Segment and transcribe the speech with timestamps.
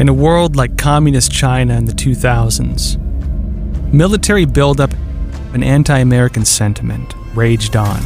[0.00, 2.96] in a world like communist China in the 2000s,
[3.92, 4.90] military buildup
[5.52, 8.02] and anti American sentiment raged on,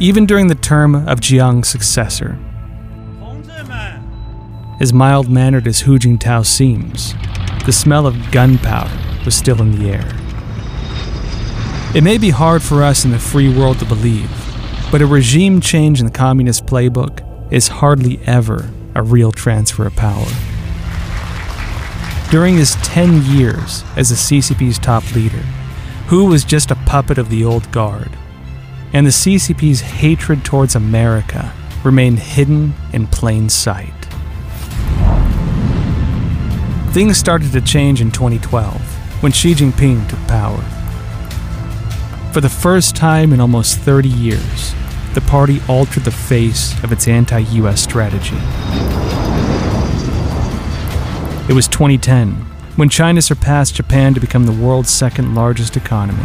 [0.00, 2.36] even during the term of Jiang's successor.
[4.80, 7.14] As mild mannered as Hu Jintao seems,
[7.66, 10.08] the smell of gunpowder was still in the air.
[11.94, 14.30] It may be hard for us in the free world to believe,
[14.90, 19.94] but a regime change in the communist playbook is hardly ever a real transfer of
[19.94, 20.26] power.
[22.30, 25.42] During his 10 years as the CCP's top leader,
[26.06, 28.10] Hu was just a puppet of the old guard,
[28.92, 33.92] and the CCP's hatred towards America remained hidden in plain sight.
[36.92, 38.80] Things started to change in 2012
[39.24, 40.62] when Xi Jinping took power.
[42.32, 44.74] For the first time in almost 30 years,
[45.14, 48.38] the party altered the face of its anti US strategy.
[51.50, 52.30] It was 2010
[52.76, 56.22] when China surpassed Japan to become the world's second largest economy.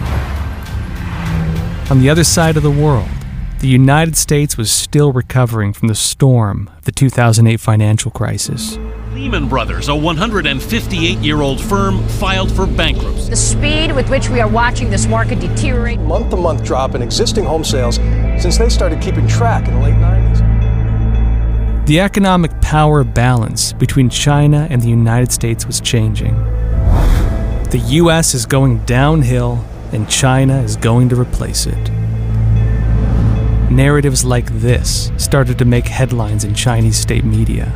[1.90, 3.09] On the other side of the world,
[3.58, 8.78] the United States was still recovering from the storm of the 2008 financial crisis.
[9.14, 13.32] Lehman Brothers, a 158 year old firm, filed for bankruptcy.
[13.32, 16.00] The speed with which we are watching this market deteriorate.
[16.02, 17.95] Month to month drop in existing home sales
[18.39, 20.25] since they started keeping track in the late 90s.
[21.86, 26.33] The economic power balance between China and the United States was changing.
[27.69, 31.92] The US is going downhill, and China is going to replace it.
[33.72, 37.72] Narratives like this started to make headlines in Chinese state media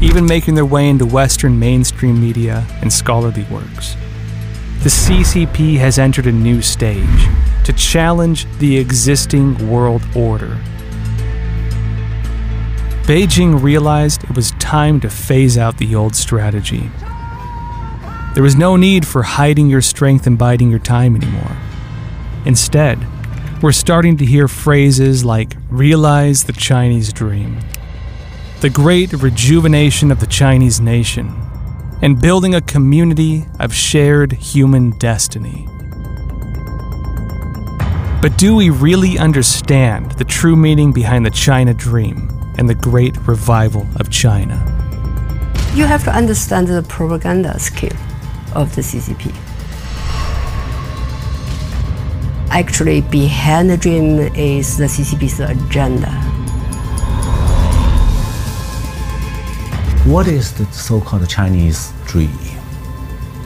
[0.00, 3.96] even making their way into Western mainstream media and scholarly works.
[4.82, 7.26] The CCP has entered a new stage
[7.64, 10.56] to challenge the existing world order.
[13.08, 16.90] Beijing realized it was time to phase out the old strategy.
[18.34, 21.56] There was no need for hiding your strength and biding your time anymore.
[22.44, 22.98] Instead,
[23.62, 27.60] we're starting to hear phrases like realize the Chinese dream
[28.60, 31.32] the great rejuvenation of the Chinese nation,
[32.02, 35.66] and building a community of shared human destiny.
[38.20, 43.16] But do we really understand the true meaning behind the China dream and the great
[43.26, 44.56] revival of China?
[45.74, 47.96] You have to understand the propaganda skill
[48.54, 49.32] of the CCP.
[52.50, 56.10] Actually, behind the dream is the CCP's agenda.
[60.04, 62.30] What is the so-called Chinese dream?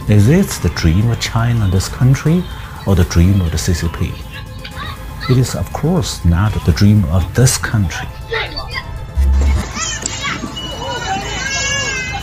[0.08, 2.42] Is it the dream of China, this country,
[2.86, 4.12] or the dream of the CCP?
[5.30, 8.08] It is, of course, not the dream of this country.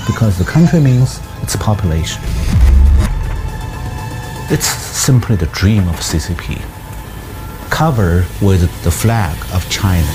[0.09, 2.19] because the country means its population.
[4.49, 6.59] It's simply the dream of CCP,
[7.69, 10.11] covered with the flag of China.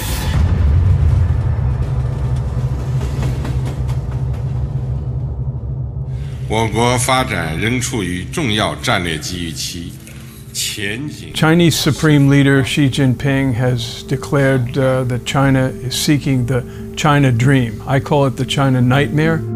[11.34, 16.65] Chinese Supreme Leader Xi Jinping has declared uh, that China is seeking the
[16.97, 17.81] China dream.
[17.87, 19.53] I call it the China nightmare.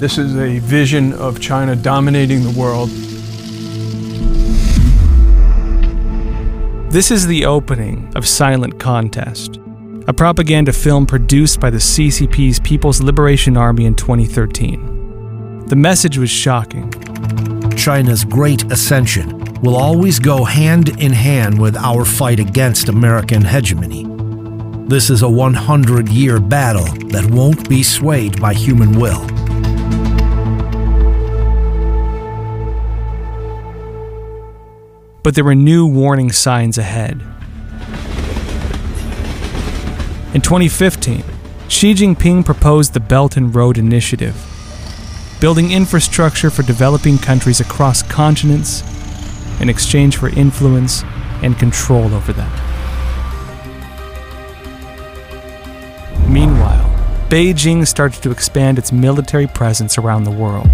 [0.00, 2.88] This is a vision of China dominating the world.
[6.90, 9.60] This is the opening of Silent Contest,
[10.08, 15.66] a propaganda film produced by the CCP's People's Liberation Army in 2013.
[15.66, 16.90] The message was shocking.
[17.76, 24.06] China's great ascension will always go hand in hand with our fight against American hegemony.
[24.88, 29.39] This is a 100 year battle that won't be swayed by human will.
[35.22, 37.20] But there were new warning signs ahead.
[40.32, 41.24] In 2015,
[41.68, 44.36] Xi Jinping proposed the Belt and Road Initiative,
[45.40, 48.82] building infrastructure for developing countries across continents
[49.60, 51.02] in exchange for influence
[51.42, 52.50] and control over them.
[56.32, 56.88] Meanwhile,
[57.28, 60.70] Beijing started to expand its military presence around the world,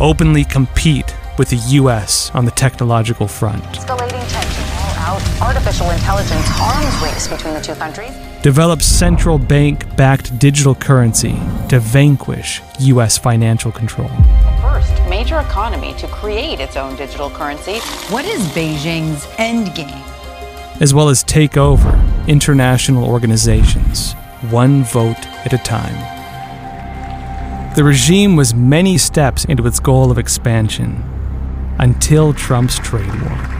[0.00, 3.62] openly compete with the US on the technological front.
[3.64, 8.12] Escalating tension all out, artificial intelligence arms race between the two countries
[8.46, 11.36] develop central bank backed digital currency
[11.68, 13.18] to vanquish U.S.
[13.18, 14.08] financial control.
[14.62, 17.80] First major economy to create its own digital currency.
[18.08, 20.00] What is Beijing's end game?
[20.80, 21.90] As well as take over
[22.28, 24.12] international organizations,
[24.50, 26.14] one vote at a time.
[27.74, 31.02] The regime was many steps into its goal of expansion
[31.78, 33.56] until Trump's trade war.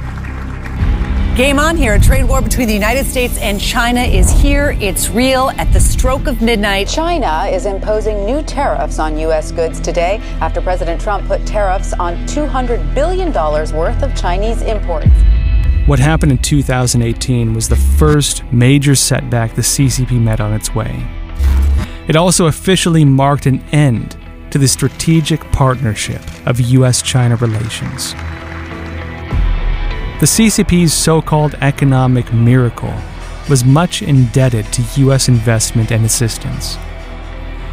[1.36, 1.92] Game on here.
[1.92, 4.70] A trade war between the United States and China is here.
[4.80, 6.88] It's real at the stroke of midnight.
[6.88, 9.52] China is imposing new tariffs on U.S.
[9.52, 15.10] goods today after President Trump put tariffs on $200 billion worth of Chinese imports.
[15.84, 21.06] What happened in 2018 was the first major setback the CCP met on its way.
[22.08, 24.16] It also officially marked an end
[24.50, 27.02] to the strategic partnership of U.S.
[27.02, 28.12] China relations.
[30.19, 32.94] The CCP's so called economic miracle
[33.48, 35.28] was much indebted to U.S.
[35.28, 36.78] investment and assistance.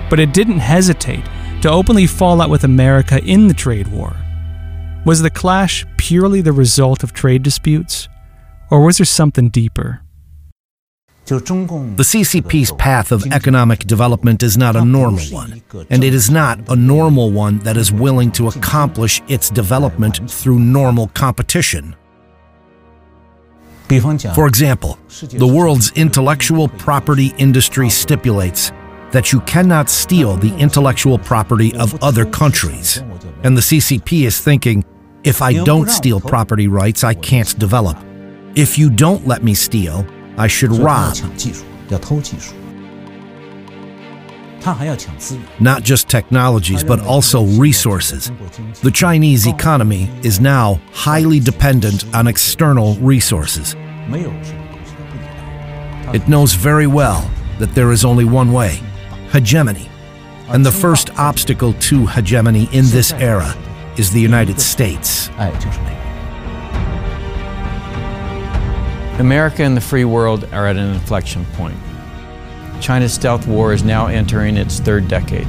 [0.09, 1.25] But it didn't hesitate
[1.61, 4.15] to openly fall out with America in the trade war.
[5.05, 8.09] Was the clash purely the result of trade disputes,
[8.69, 10.02] or was there something deeper?
[11.25, 16.59] The CCP's path of economic development is not a normal one, and it is not
[16.69, 21.95] a normal one that is willing to accomplish its development through normal competition.
[24.33, 24.97] For example,
[25.29, 28.71] the world's intellectual property industry stipulates
[29.11, 32.97] that you cannot steal the intellectual property of other countries.
[33.43, 34.83] And the CCP is thinking,
[35.23, 37.97] if I don't steal property rights, I can't develop.
[38.55, 40.05] If you don't let me steal,
[40.37, 41.15] I should rob.
[45.59, 48.31] Not just technologies, but also resources.
[48.81, 53.75] The Chinese economy is now highly dependent on external resources.
[56.13, 58.79] It knows very well that there is only one way
[59.31, 59.89] hegemony.
[60.47, 63.53] And the first obstacle to hegemony in this era
[63.97, 65.29] is the United States.
[69.19, 71.77] America and the free world are at an inflection point.
[72.81, 75.47] China's stealth war is now entering its third decade.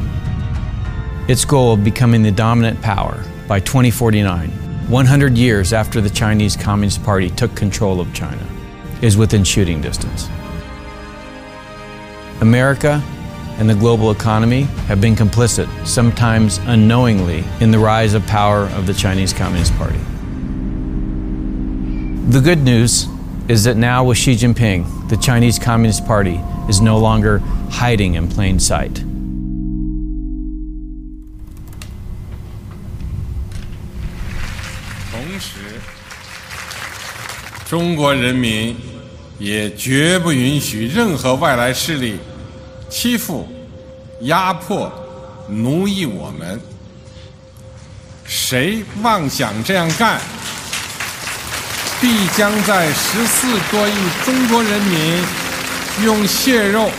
[1.29, 4.51] Its goal of becoming the dominant power by 2049,
[4.89, 8.47] 100 years after the Chinese Communist Party took control of China,
[9.01, 10.29] is within shooting distance.
[12.43, 13.03] America
[13.59, 18.87] and the global economy have been complicit, sometimes unknowingly, in the rise of power of
[18.87, 19.99] the Chinese Communist Party.
[22.29, 23.07] The good news
[23.49, 27.39] is that now with Xi Jinping, the Chinese Communist Party is no longer
[27.71, 29.03] hiding in plain sight.
[52.01, 53.93] 必将在十四多亿
[54.25, 55.23] 中国人民
[56.05, 56.91] 用血肉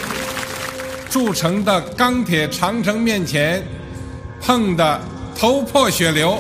[1.10, 3.64] 铸成的钢铁长城面前
[4.42, 5.00] 碰得
[5.38, 6.40] 头破血流。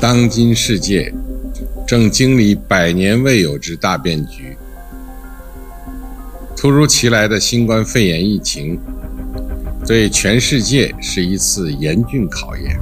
[0.00, 1.12] 当今世界
[1.86, 4.56] 正经历百年未有之大变局，
[6.56, 8.78] 突如其来的新冠肺炎疫情
[9.86, 12.78] 对全世界是一次严峻考验。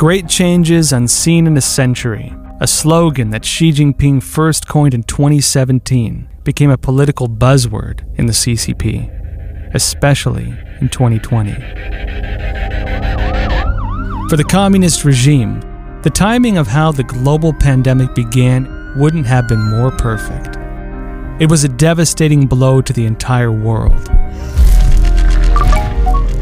[0.00, 6.26] Great changes unseen in a century, a slogan that Xi Jinping first coined in 2017,
[6.42, 11.52] became a political buzzword in the CCP, especially in 2020.
[14.30, 15.60] For the communist regime,
[16.00, 20.56] the timing of how the global pandemic began wouldn't have been more perfect.
[21.42, 24.08] It was a devastating blow to the entire world.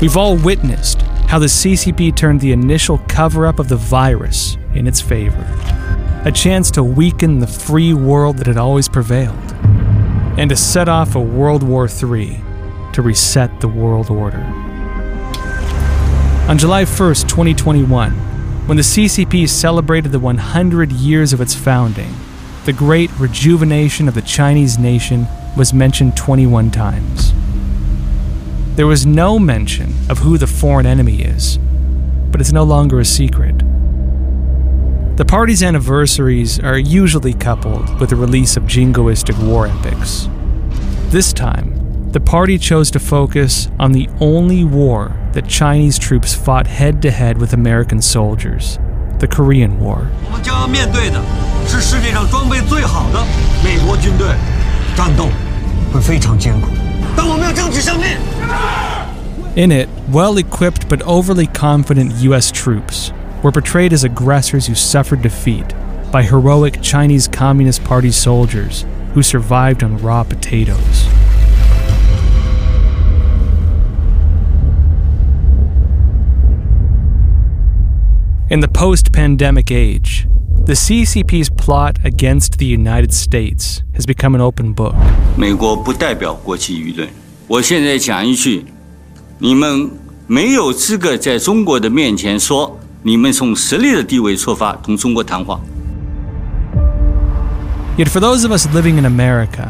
[0.00, 4.86] We've all witnessed how the CCP turned the initial cover up of the virus in
[4.86, 5.46] its favor.
[6.24, 9.36] A chance to weaken the free world that had always prevailed,
[10.38, 12.40] and to set off a World War III
[12.94, 14.40] to reset the world order.
[16.48, 18.10] On July 1st, 2021,
[18.66, 22.14] when the CCP celebrated the 100 years of its founding,
[22.64, 25.26] the great rejuvenation of the Chinese nation
[25.58, 27.34] was mentioned 21 times.
[28.78, 31.58] There was no mention of who the foreign enemy is,
[32.30, 33.58] but it's no longer a secret.
[35.16, 40.28] The party's anniversaries are usually coupled with the release of jingoistic war epics.
[41.08, 46.68] This time, the party chose to focus on the only war that Chinese troops fought
[46.68, 48.78] head to head with American soldiers
[49.18, 50.08] the Korean War.
[59.56, 63.12] In it, well equipped but overly confident US troops
[63.42, 65.74] were portrayed as aggressors who suffered defeat
[66.12, 68.84] by heroic Chinese Communist Party soldiers
[69.14, 71.06] who survived on raw potatoes.
[78.50, 80.26] In the post pandemic age,
[80.65, 84.95] the CCP's plot against the United States has become an open book.
[85.35, 87.09] 美国不代表国际舆论。
[87.47, 88.65] 我现在讲一句，
[89.39, 89.91] 你们
[90.27, 95.59] 没有资格在中国的面前说你们从实力的地位出发同中国谈话。
[97.97, 99.69] Yet for those of us living in America,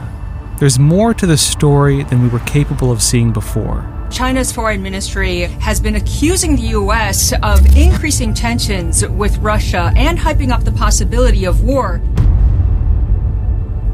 [0.59, 3.83] there's more to the story than we were capable of seeing before.
[4.10, 7.32] China's foreign ministry has been accusing the U.S.
[7.42, 11.98] of increasing tensions with Russia and hyping up the possibility of war.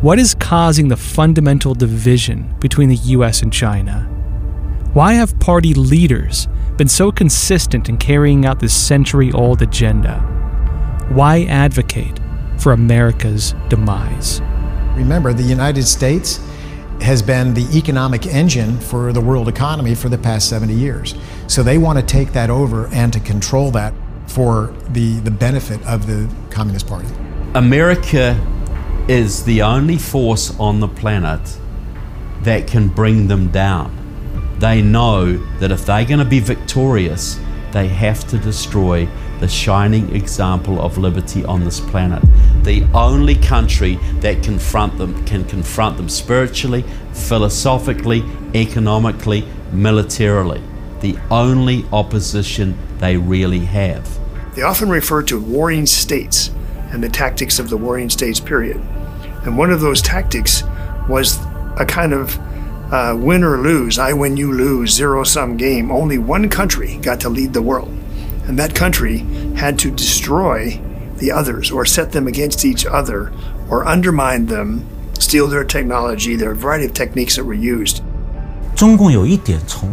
[0.00, 4.02] What is causing the fundamental division between the US and China?
[4.92, 10.21] Why have party leaders been so consistent in carrying out this century old agenda?
[11.09, 12.21] Why advocate
[12.59, 14.40] for America's demise?
[14.94, 16.38] Remember, the United States
[17.00, 21.14] has been the economic engine for the world economy for the past 70 years.
[21.46, 23.92] So they want to take that over and to control that
[24.26, 27.08] for the, the benefit of the Communist Party.
[27.54, 28.40] America
[29.08, 31.58] is the only force on the planet
[32.42, 34.00] that can bring them down.
[34.58, 37.38] They know that if they're going to be victorious,
[37.72, 39.08] they have to destroy
[39.41, 42.23] the shining example of liberty on this planet.
[42.62, 48.25] The only country that confront them can confront them spiritually, philosophically,
[48.55, 50.62] economically, militarily.
[51.00, 54.09] The only opposition they really have.
[54.55, 56.50] They often refer to warring states
[56.91, 58.76] and the tactics of the warring states period.
[59.45, 60.62] And one of those tactics
[61.09, 61.38] was
[61.76, 62.38] a kind of
[62.93, 65.91] uh, win or lose, I win, you lose, zero sum game.
[65.91, 67.93] Only one country got to lead the world.
[68.46, 69.18] And that country
[69.56, 70.80] had to destroy
[71.16, 73.32] the others or set them against each other
[73.70, 74.86] or undermine them,
[75.18, 76.36] steal their technology.
[76.36, 78.02] There are a variety of techniques that were used.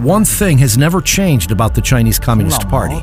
[0.03, 3.00] One thing has never changed about the Chinese Communist Party.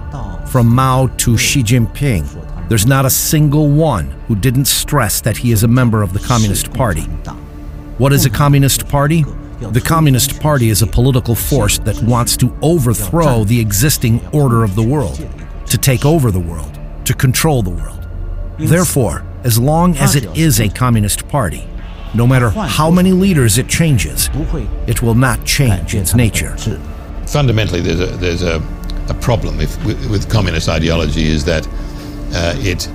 [0.51, 5.53] From Mao to Xi Jinping, there's not a single one who didn't stress that he
[5.53, 7.03] is a member of the Communist Party.
[7.99, 9.25] What is a Communist Party?
[9.61, 14.75] The Communist Party is a political force that wants to overthrow the existing order of
[14.75, 15.19] the world,
[15.69, 18.07] to take over the world, to control the world.
[18.59, 21.67] Therefore, as long as it is a Communist Party,
[22.15, 24.31] no matter how many leaders it changes,
[24.87, 26.57] it will not change its nature.
[27.27, 28.63] Fundamentally, there's a, there's a,
[29.09, 31.67] a problem if, with, with communist ideology is that
[32.33, 32.89] uh, it,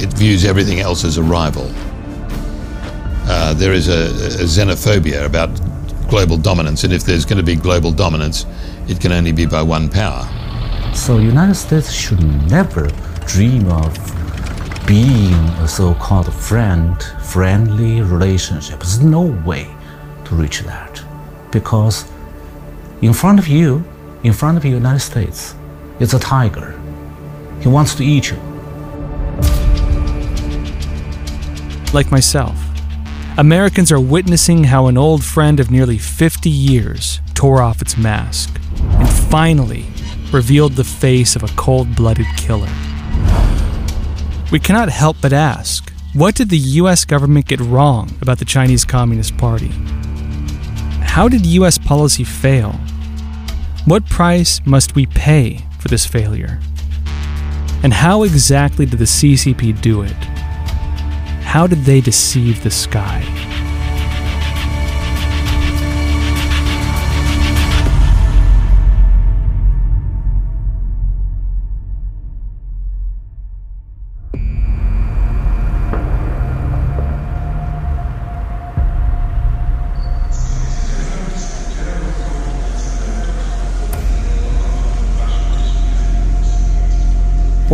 [0.00, 1.70] it views everything else as a rival.
[3.26, 4.06] Uh, there is a,
[4.40, 5.48] a xenophobia about
[6.08, 8.46] global dominance, and if there's going to be global dominance,
[8.88, 10.28] it can only be by one power.
[10.94, 12.88] So United States should never
[13.26, 13.92] dream of
[14.86, 18.78] being a so-called friend, friendly relationship.
[18.78, 19.68] There's no way
[20.24, 21.04] to reach that
[21.50, 22.10] because
[23.02, 23.84] in front of you,
[24.22, 25.54] in front of the United States,
[26.00, 26.80] is a tiger.
[27.60, 28.36] He wants to eat you.
[31.92, 32.56] Like myself,
[33.36, 38.58] Americans are witnessing how an old friend of nearly 50 years tore off its mask
[38.78, 39.86] and finally
[40.34, 42.68] revealed the face of a cold blooded killer.
[44.50, 48.84] We cannot help but ask what did the US government get wrong about the Chinese
[48.84, 49.70] Communist Party?
[51.02, 52.72] How did US policy fail?
[53.84, 56.60] What price must we pay for this failure?
[57.82, 60.12] And how exactly did the CCP do it?
[61.42, 63.22] How did they deceive the sky?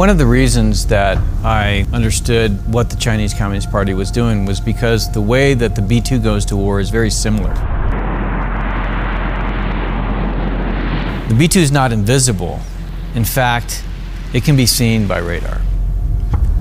[0.00, 4.58] One of the reasons that I understood what the Chinese Communist Party was doing was
[4.58, 7.52] because the way that the B 2 goes to war is very similar.
[11.28, 12.60] The B 2 is not invisible.
[13.14, 13.84] In fact,
[14.32, 15.60] it can be seen by radar.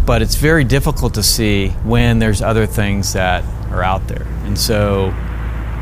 [0.05, 4.27] But it's very difficult to see when there's other things that are out there.
[4.43, 5.15] And so,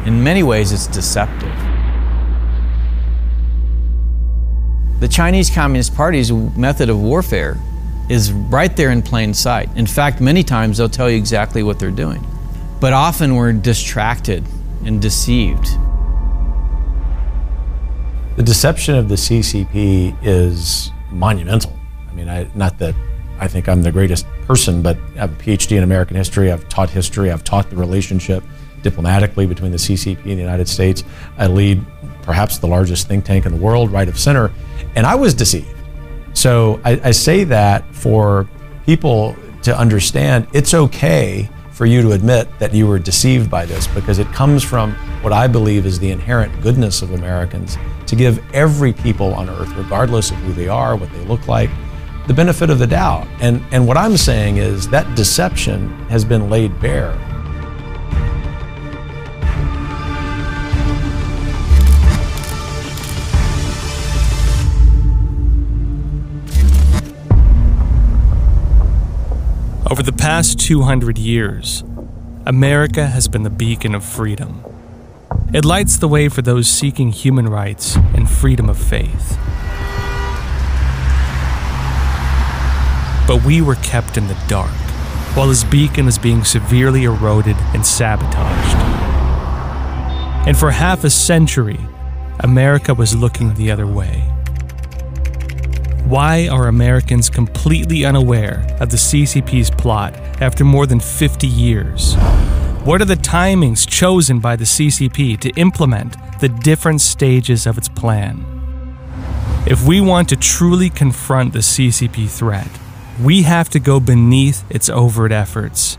[0.06, 1.67] in many ways, it's deceptive.
[5.00, 7.58] The Chinese Communist Party's method of warfare
[8.10, 9.70] is right there in plain sight.
[9.76, 12.26] In fact, many times they'll tell you exactly what they're doing.
[12.80, 14.44] But often we're distracted
[14.86, 15.68] and deceived.
[18.38, 21.78] The deception of the CCP is monumental.
[22.10, 22.96] I mean, I, not that
[23.40, 26.52] I think I'm the greatest person, but I have a PhD in American history.
[26.52, 27.30] I've taught history.
[27.30, 28.44] I've taught the relationship
[28.82, 31.04] diplomatically between the CCP and the United States.
[31.38, 31.86] I lead
[32.24, 34.52] perhaps the largest think tank in the world, right of center.
[34.98, 35.76] And I was deceived.
[36.34, 38.50] So I, I say that for
[38.84, 43.86] people to understand it's okay for you to admit that you were deceived by this
[43.86, 47.78] because it comes from what I believe is the inherent goodness of Americans
[48.08, 51.70] to give every people on earth, regardless of who they are, what they look like,
[52.26, 53.28] the benefit of the doubt.
[53.40, 57.12] And, and what I'm saying is that deception has been laid bare.
[69.98, 71.84] Over the past 200 years,
[72.46, 74.64] America has been the beacon of freedom.
[75.56, 79.40] It lights the way for those seeking human rights and freedom of faith.
[83.28, 84.70] But we were kept in the dark,
[85.36, 88.78] while this beacon was being severely eroded and sabotaged.
[90.48, 91.80] And for half a century,
[92.42, 94.32] America was looking the other way.
[96.08, 102.16] Why are Americans completely unaware of the CCP's plot after more than 50 years?
[102.86, 107.90] What are the timings chosen by the CCP to implement the different stages of its
[107.90, 108.46] plan?
[109.68, 112.70] If we want to truly confront the CCP threat,
[113.22, 115.98] we have to go beneath its overt efforts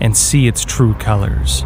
[0.00, 1.62] and see its true colors.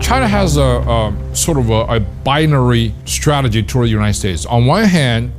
[0.00, 4.44] China has a, a sort of a, a, binary strategy toward the United States.
[4.44, 5.32] On one hand,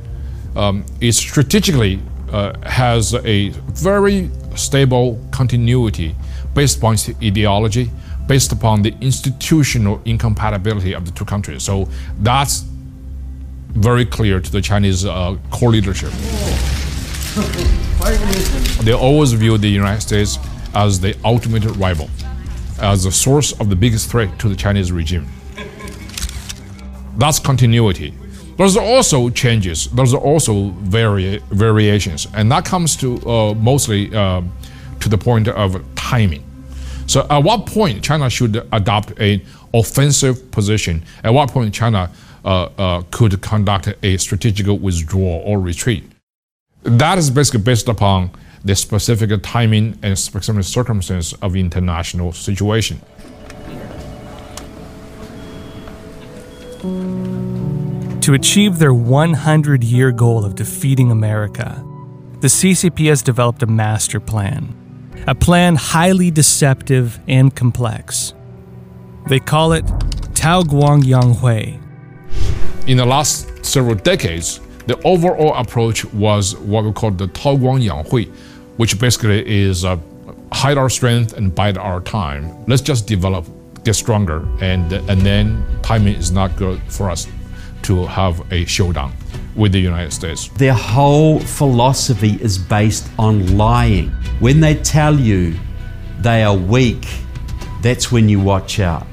[0.56, 2.00] um, it strategically
[2.32, 6.14] uh, has a very stable continuity
[6.54, 7.90] based upon its ideology,
[8.26, 11.62] based upon the institutional incompatibility of the two countries.
[11.62, 11.88] So
[12.20, 12.64] that's
[13.68, 16.12] very clear to the Chinese uh, core leadership.
[18.82, 20.38] They always view the United States
[20.74, 22.08] as the ultimate rival,
[22.80, 25.26] as the source of the biggest threat to the Chinese regime.
[27.16, 28.14] That's continuity.
[28.58, 29.86] There's also changes.
[29.86, 34.42] There's also vari- variations, and that comes to uh, mostly uh,
[34.98, 36.44] to the point of timing.
[37.06, 39.42] So, at what point China should adopt an
[39.72, 41.04] offensive position?
[41.22, 42.10] At what point China
[42.44, 46.02] uh, uh could conduct a strategic withdrawal or retreat?
[46.82, 48.30] That is basically based upon
[48.64, 53.00] the specific timing and specific circumstance of international situation.
[58.28, 61.82] To achieve their 100 year goal of defeating America,
[62.40, 64.74] the CCP has developed a master plan,
[65.26, 68.34] a plan highly deceptive and complex.
[69.30, 69.86] They call it
[70.34, 71.78] Tao Guang Yang Hui.
[72.86, 77.82] In the last several decades, the overall approach was what we call the Tao Guang
[77.82, 78.24] Yang Hui,
[78.76, 79.96] which basically is uh,
[80.52, 82.62] hide our strength and bide our time.
[82.66, 83.46] Let's just develop,
[83.84, 87.26] get stronger, and, and then timing is not good for us
[87.82, 89.12] to have a showdown
[89.56, 90.48] with the United States.
[90.48, 94.10] Their whole philosophy is based on lying.
[94.40, 95.58] When they tell you
[96.20, 97.06] they are weak,
[97.82, 99.06] that's when you watch out.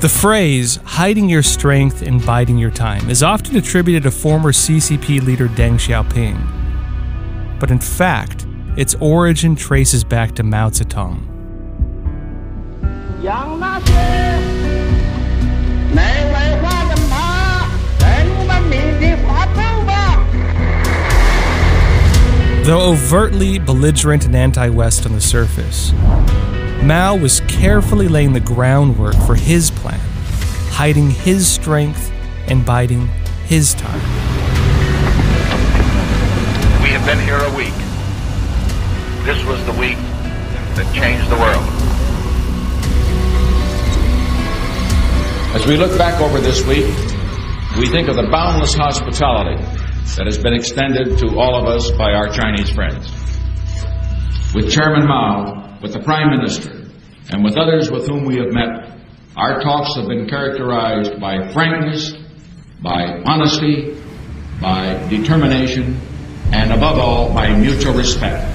[0.00, 5.24] The phrase, hiding your strength and biding your time, is often attributed to former CCP
[5.24, 7.58] leader Deng Xiaoping.
[7.58, 11.33] But in fact, its origin traces back to Mao Zedong.
[22.64, 25.92] Though overtly belligerent and anti West on the surface,
[26.82, 30.00] Mao was carefully laying the groundwork for his plan,
[30.68, 32.12] hiding his strength
[32.46, 33.06] and biding
[33.46, 34.02] his time.
[36.82, 37.72] We have been here a week.
[39.24, 39.96] This was the week
[40.76, 42.03] that changed the world.
[45.54, 46.84] As we look back over this week,
[47.78, 49.62] we think of the boundless hospitality
[50.16, 53.08] that has been extended to all of us by our Chinese friends.
[54.52, 56.90] With Chairman Mao, with the Prime Minister,
[57.30, 58.98] and with others with whom we have met,
[59.36, 62.12] our talks have been characterized by frankness,
[62.82, 63.96] by honesty,
[64.60, 66.00] by determination,
[66.52, 68.53] and above all, by mutual respect.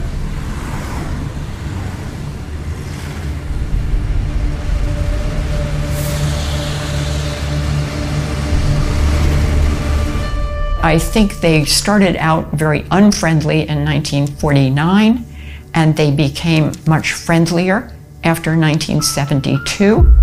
[10.82, 15.26] I think they started out very unfriendly in 1949
[15.74, 17.92] and they became much friendlier
[18.24, 20.16] after 1972.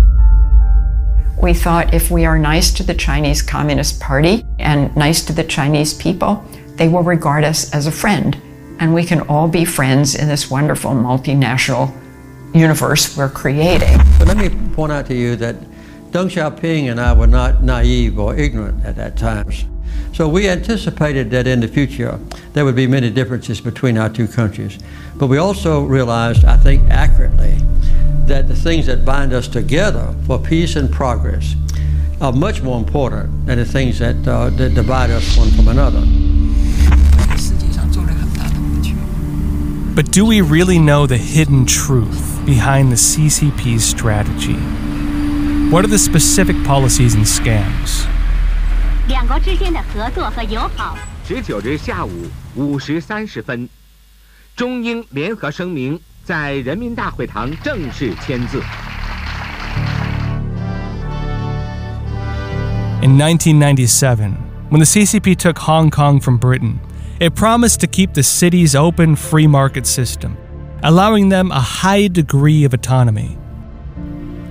[1.39, 5.43] We thought if we are nice to the Chinese Communist Party and nice to the
[5.43, 6.43] Chinese people,
[6.75, 8.35] they will regard us as a friend.
[8.79, 11.93] And we can all be friends in this wonderful multinational
[12.55, 13.99] universe we're creating.
[14.17, 15.55] But let me point out to you that
[16.09, 19.51] Deng Xiaoping and I were not naive or ignorant at that time.
[20.13, 22.19] So we anticipated that in the future
[22.53, 24.79] there would be many differences between our two countries.
[25.15, 27.57] But we also realized, I think accurately,
[28.25, 31.55] that the things that bind us together for peace and progress
[32.19, 36.01] are much more important than the things that, uh, that divide us one from another.
[39.95, 44.53] But do we really know the hidden truth behind the CCP's strategy?
[45.71, 48.07] What are the specific policies and scams?
[49.08, 50.96] 两国之间的合作和友好。
[51.26, 52.10] 十九日下午
[52.54, 53.68] 五时三十分，
[54.56, 58.62] 中英联合声明在人民大会堂正式签字。
[63.02, 64.36] In 1997,
[64.70, 66.78] when the CCP took Hong Kong from Britain,
[67.18, 70.36] it promised to keep the city's open free market system,
[70.82, 73.36] allowing them a high degree of autonomy.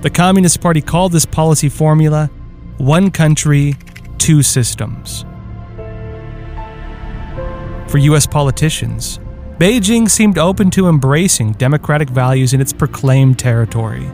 [0.02, 2.30] The Communist Party called this policy formula
[2.78, 3.76] one country,
[4.17, 5.25] two systems.
[7.87, 9.19] For US politicians,
[9.57, 14.07] Beijing seemed open to embracing democratic values in its proclaimed territory.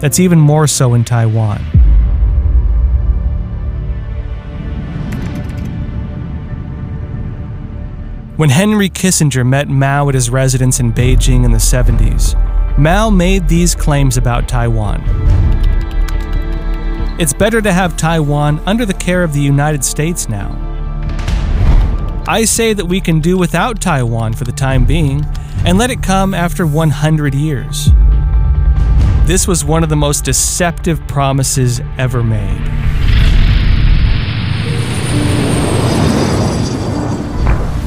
[0.00, 1.60] That's even more so in Taiwan.
[8.36, 12.36] When Henry Kissinger met Mao at his residence in Beijing in the 70s,
[12.78, 15.47] Mao made these claims about Taiwan.
[17.18, 20.54] It's better to have Taiwan under the care of the United States now.
[22.28, 25.26] I say that we can do without Taiwan for the time being
[25.64, 27.90] and let it come after 100 years.
[29.24, 32.60] This was one of the most deceptive promises ever made.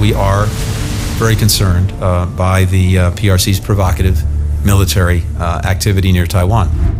[0.01, 0.47] We are
[1.17, 4.21] very concerned uh, by the uh, PRC's provocative
[4.65, 6.90] military uh, activity near Taiwan.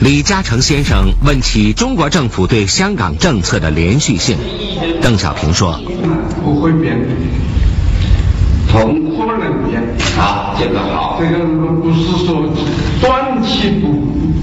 [0.00, 4.36] 李嘉诚先生问起中国政府对香港政策的连续性，
[5.00, 5.80] 邓小平说
[6.44, 6.96] ：“不会变，
[8.70, 9.82] 从可能变。
[10.18, 11.18] 啊，这个好。
[11.18, 12.44] 这个不是说
[13.00, 13.88] 短期不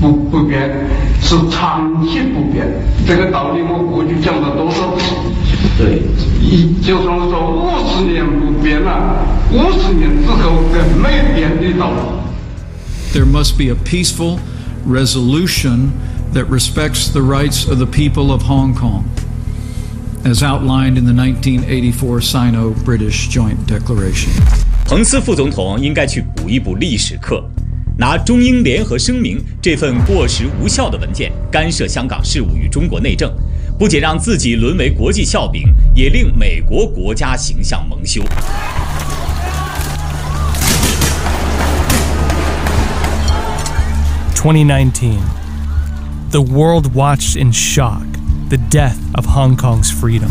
[0.02, 0.70] 不不变，
[1.22, 2.68] 是长期不变。
[3.08, 5.16] 这个道理我过去讲了多少次？
[5.78, 6.02] 对，
[6.42, 12.00] 一就算是说五十年不变了，五十年之后更没变的道理。”
[13.14, 14.40] There must be a peaceful
[14.86, 15.92] resolution
[16.34, 19.04] that respects the rights of the people of Hong Kong,
[20.24, 24.32] as outlined in the 1984 Sino British Joint Declaration.
[24.86, 27.44] 彭斯副总统应该去补一补历史课，
[27.98, 33.32] 拿中英联合声明这份过时无效的文件干涉香港事务与中国内政，
[33.80, 38.22] 不仅让自己沦为国际笑柄，也令美国国家形象蒙羞。
[44.44, 45.24] 2019.
[46.32, 48.04] The world watched in shock
[48.50, 50.30] the death of Hong Kong's freedom.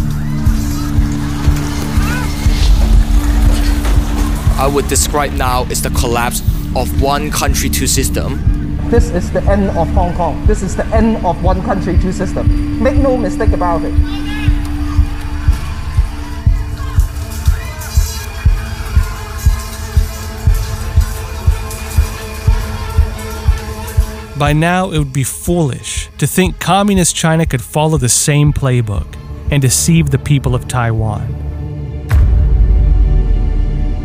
[4.61, 6.40] I would describe now as the collapse
[6.77, 8.37] of one country, two system.
[8.90, 10.44] This is the end of Hong Kong.
[10.44, 12.83] This is the end of one country, two system.
[12.83, 13.94] Make no mistake about it.
[24.42, 29.07] By now, it would be foolish to think Communist China could follow the same playbook
[29.52, 31.33] and deceive the people of Taiwan.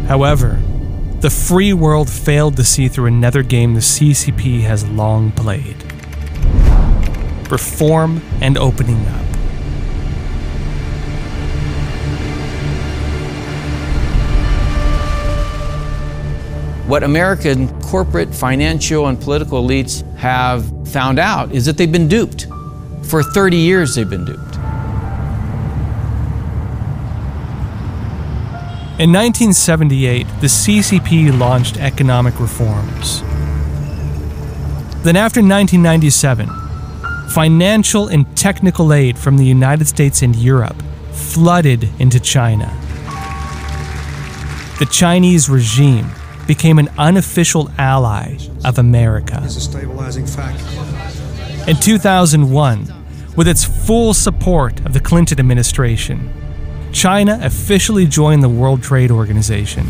[0.08, 0.62] However,
[1.22, 5.76] the free world failed to see through another game the CCP has long played
[7.50, 9.27] reform and opening up.
[16.88, 22.48] What American corporate, financial, and political elites have found out is that they've been duped.
[23.04, 24.56] For 30 years, they've been duped.
[29.00, 33.22] In 1978, the CCP launched economic reforms.
[35.04, 36.48] Then, after 1997,
[37.32, 42.68] financial and technical aid from the United States and Europe flooded into China.
[44.80, 46.10] The Chinese regime
[46.48, 49.42] became an unofficial ally of America.
[49.44, 50.26] A stabilizing.
[51.68, 52.94] In 2001,
[53.36, 56.32] with its full support of the Clinton administration,
[56.92, 59.86] China officially joined the World Trade Organization.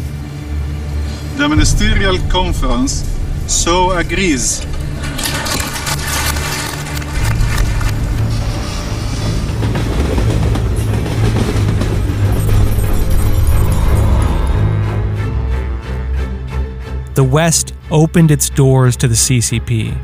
[1.36, 3.04] The ministerial conference
[3.48, 4.65] so agrees.
[17.17, 19.97] The West opened its doors to the CCP,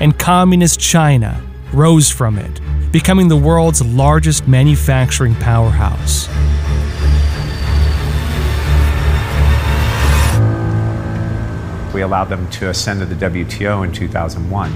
[0.00, 1.38] and Communist China
[1.74, 2.58] rose from it,
[2.90, 6.28] becoming the world's largest manufacturing powerhouse.
[11.92, 14.72] We allowed them to ascend to the WTO in 2001,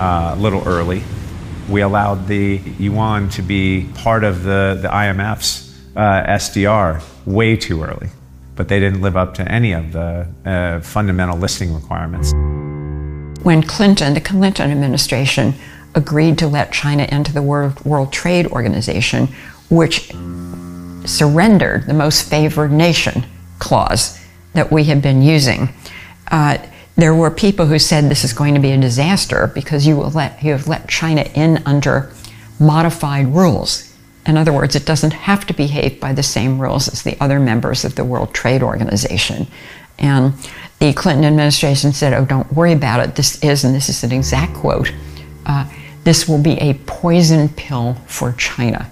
[0.00, 1.04] uh, a little early.
[1.68, 7.84] We allowed the yuan to be part of the, the IMF's uh, SDR way too
[7.84, 8.08] early,
[8.60, 12.34] but they didn't live up to any of the uh, fundamental listing requirements.
[13.42, 15.54] When Clinton, the Clinton administration,
[15.94, 19.28] agreed to let China into the World, Trade Organization,
[19.70, 20.12] which
[21.06, 23.24] surrendered the most favored nation
[23.60, 25.70] clause that we had been using.
[26.30, 26.58] Uh,
[26.96, 30.42] there were people who said this is going to be a disaster because you, let,
[30.42, 32.12] you have let China in under
[32.58, 33.89] modified rules.
[34.30, 37.40] In other words, it doesn't have to behave by the same rules as the other
[37.40, 39.48] members of the World Trade Organization.
[39.98, 40.34] And
[40.78, 43.16] the Clinton administration said, oh, don't worry about it.
[43.16, 44.92] This is, and this is an exact quote,
[45.46, 45.68] uh,
[46.04, 48.88] this will be a poison pill for China.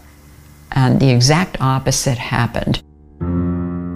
[0.72, 2.83] And the exact opposite happened.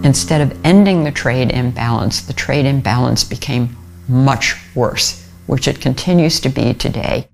[0.04, 3.76] Instead of ending the trade imbalance, the trade imbalance became
[4.06, 7.28] much worse, which it continues to be today.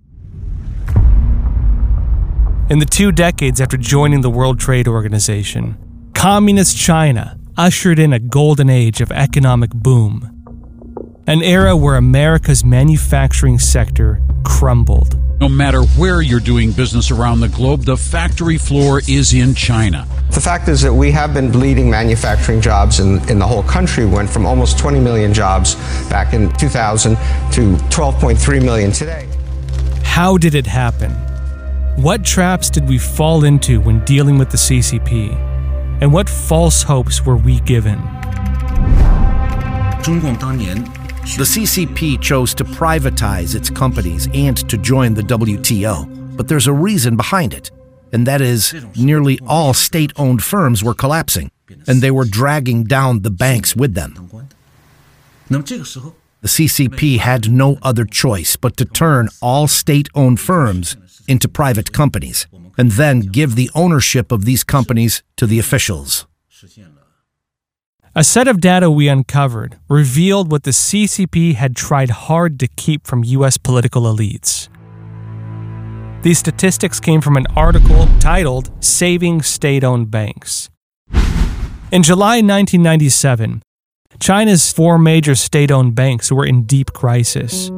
[2.71, 5.79] In the two decades after joining the World Trade Organization,
[6.13, 13.59] Communist China ushered in a golden age of economic boom, an era where America's manufacturing
[13.59, 15.17] sector crumbled.
[15.41, 20.07] No matter where you're doing business around the globe, the factory floor is in China.
[20.33, 24.05] The fact is that we have been bleeding manufacturing jobs in, in the whole country.
[24.05, 25.77] Went from almost 20 million jobs
[26.11, 29.27] back in 2000 to 12.3 million today.
[30.03, 31.28] How did it happen?
[31.99, 35.33] What traps did we fall into when dealing with the CCP?
[36.01, 37.99] And what false hopes were we given?
[41.37, 46.73] The CCP chose to privatize its companies and to join the WTO, but there's a
[46.73, 47.73] reason behind it,
[48.13, 51.51] and that is nearly all state owned firms were collapsing,
[51.89, 54.31] and they were dragging down the banks with them.
[56.43, 60.97] The CCP had no other choice but to turn all state owned firms
[61.29, 66.27] into private companies and then give the ownership of these companies to the officials.
[68.15, 73.07] A set of data we uncovered revealed what the CCP had tried hard to keep
[73.07, 73.59] from U.S.
[73.59, 74.69] political elites.
[76.23, 80.69] These statistics came from an article titled Saving State Owned Banks.
[81.93, 83.63] In July 1997,
[84.21, 87.71] China's four major state owned banks were in deep crisis.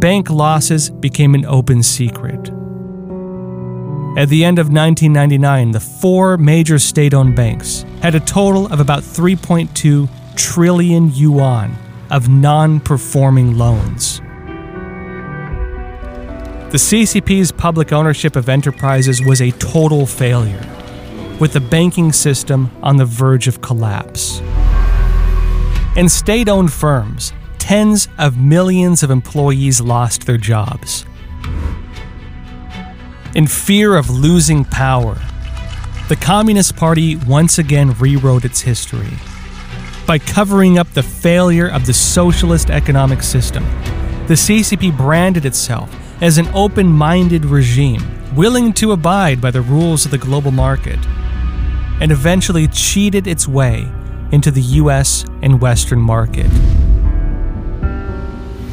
[0.00, 2.50] Bank losses became an open secret.
[4.14, 8.78] At the end of 1999, the four major state owned banks had a total of
[8.78, 11.74] about 3.2 trillion yuan
[12.10, 14.18] of non performing loans.
[16.70, 20.66] The CCP's public ownership of enterprises was a total failure,
[21.40, 24.40] with the banking system on the verge of collapse.
[25.96, 31.06] In state owned firms, tens of millions of employees lost their jobs.
[33.34, 35.16] In fear of losing power,
[36.10, 39.16] the Communist Party once again rewrote its history.
[40.06, 43.64] By covering up the failure of the socialist economic system,
[44.26, 48.02] the CCP branded itself as an open minded regime
[48.34, 50.98] willing to abide by the rules of the global market,
[52.02, 53.90] and eventually cheated its way
[54.30, 56.50] into the US and Western market.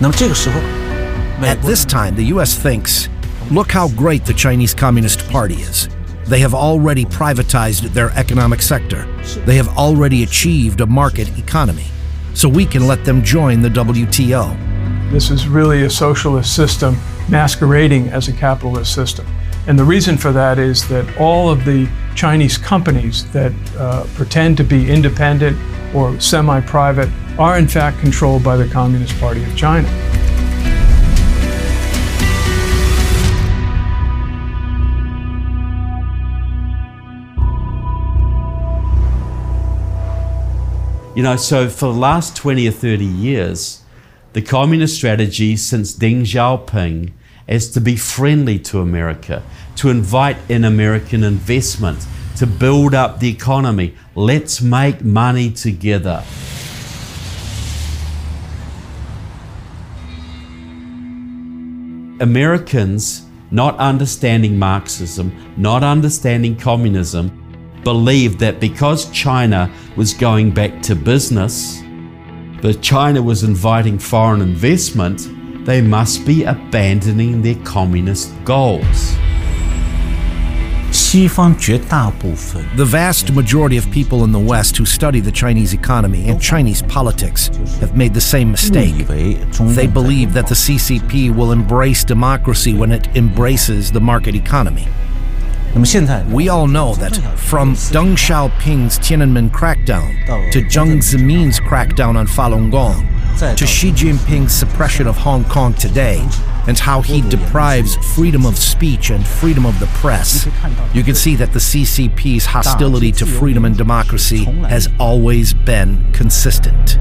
[0.01, 3.07] At this time, the US thinks
[3.51, 5.89] Look how great the Chinese Communist Party is.
[6.25, 9.11] They have already privatized their economic sector.
[9.43, 11.87] They have already achieved a market economy.
[12.35, 15.11] So we can let them join the WTO.
[15.11, 16.95] This is really a socialist system
[17.27, 19.25] masquerading as a capitalist system.
[19.65, 24.57] And the reason for that is that all of the Chinese companies that uh, pretend
[24.57, 25.57] to be independent
[25.95, 27.09] or semi private
[27.39, 30.08] are in fact controlled by the Communist Party of China.
[41.19, 43.83] You know, so for the last 20 or 30 years,
[44.31, 47.11] the communist strategy since Deng Xiaoping
[47.45, 49.43] is to be friendly to America,
[49.75, 53.95] to invite in American investment, to build up the economy.
[54.15, 56.23] Let's make money together.
[62.21, 67.48] Americans, not understanding Marxism, not understanding communism,
[67.83, 71.81] believed that because China was going back to business,
[72.61, 75.27] but China was inviting foreign investment,
[75.65, 79.15] they must be abandoning their communist goals.
[82.75, 86.81] The vast majority of people in the West who study the Chinese economy and Chinese
[86.83, 87.47] politics
[87.79, 88.95] have made the same mistake.
[89.75, 94.87] They believe that the CCP will embrace democracy when it embraces the market economy.
[95.75, 102.71] We all know that from Deng Xiaoping's Tiananmen crackdown to Jiang Zemin's crackdown on Falun
[102.71, 103.07] Gong
[103.55, 106.27] to Xi Jinping's suppression of Hong Kong today
[106.67, 110.45] and how he deprives freedom of speech and freedom of the press,
[110.93, 116.97] you can see that the CCP's hostility to freedom and democracy has always been consistent.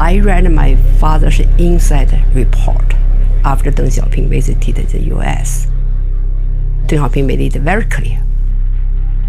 [0.00, 2.94] I read my father's inside report
[3.44, 5.68] after Deng Xiaoping visited the US.
[6.86, 8.22] Deng Xiaoping made it very clear.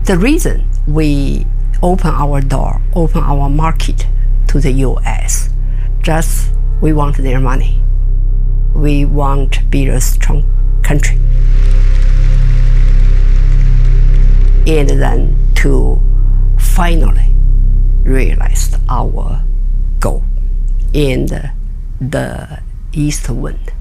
[0.04, 1.46] The reason we
[1.82, 4.08] open our door, open our market
[4.48, 5.50] to the US,
[6.02, 7.82] just we want their money.
[8.74, 10.44] We want to be a strong
[10.84, 11.18] country.
[14.68, 16.02] And then to
[16.60, 17.34] finally
[18.04, 19.42] realize our
[20.02, 20.24] goal
[20.94, 21.30] and
[22.02, 23.72] the east wind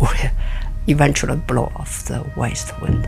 [0.88, 3.04] eventually blow off the west wind.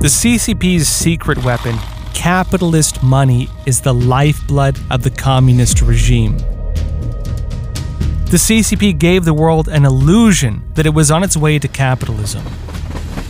[0.00, 1.76] The CCP's secret weapon,
[2.14, 6.38] capitalist money, is the lifeblood of the communist regime.
[8.30, 12.44] The CCP gave the world an illusion that it was on its way to capitalism,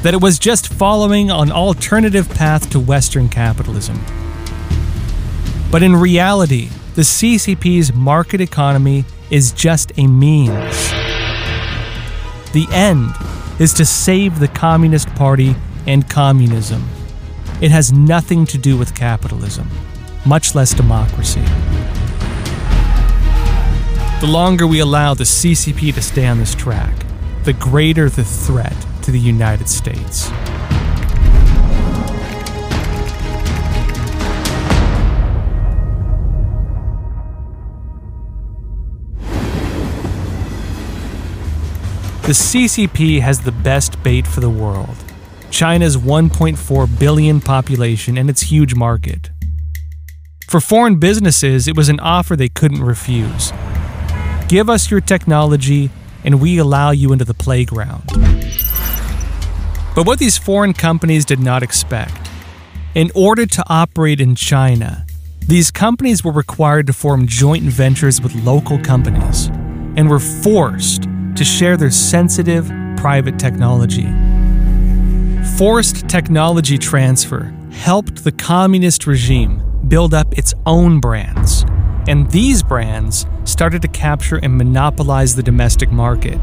[0.02, 3.98] that it was just following an alternative path to Western capitalism.
[5.70, 10.90] But in reality, the CCP's market economy is just a means.
[12.52, 13.12] The end
[13.60, 15.54] is to save the Communist Party
[15.86, 16.84] and communism.
[17.60, 19.68] It has nothing to do with capitalism,
[20.26, 21.44] much less democracy.
[24.20, 27.06] The longer we allow the CCP to stay on this track,
[27.44, 30.28] the greater the threat to the United States.
[42.30, 44.94] The CCP has the best bait for the world
[45.50, 49.30] China's 1.4 billion population and its huge market.
[50.46, 53.52] For foreign businesses, it was an offer they couldn't refuse.
[54.46, 55.90] Give us your technology,
[56.22, 58.04] and we allow you into the playground.
[59.96, 62.30] But what these foreign companies did not expect
[62.94, 65.04] in order to operate in China,
[65.48, 69.48] these companies were required to form joint ventures with local companies
[69.96, 71.08] and were forced
[71.40, 74.06] to share their sensitive private technology.
[75.56, 81.64] Forced technology transfer helped the communist regime build up its own brands,
[82.06, 86.38] and these brands started to capture and monopolize the domestic market.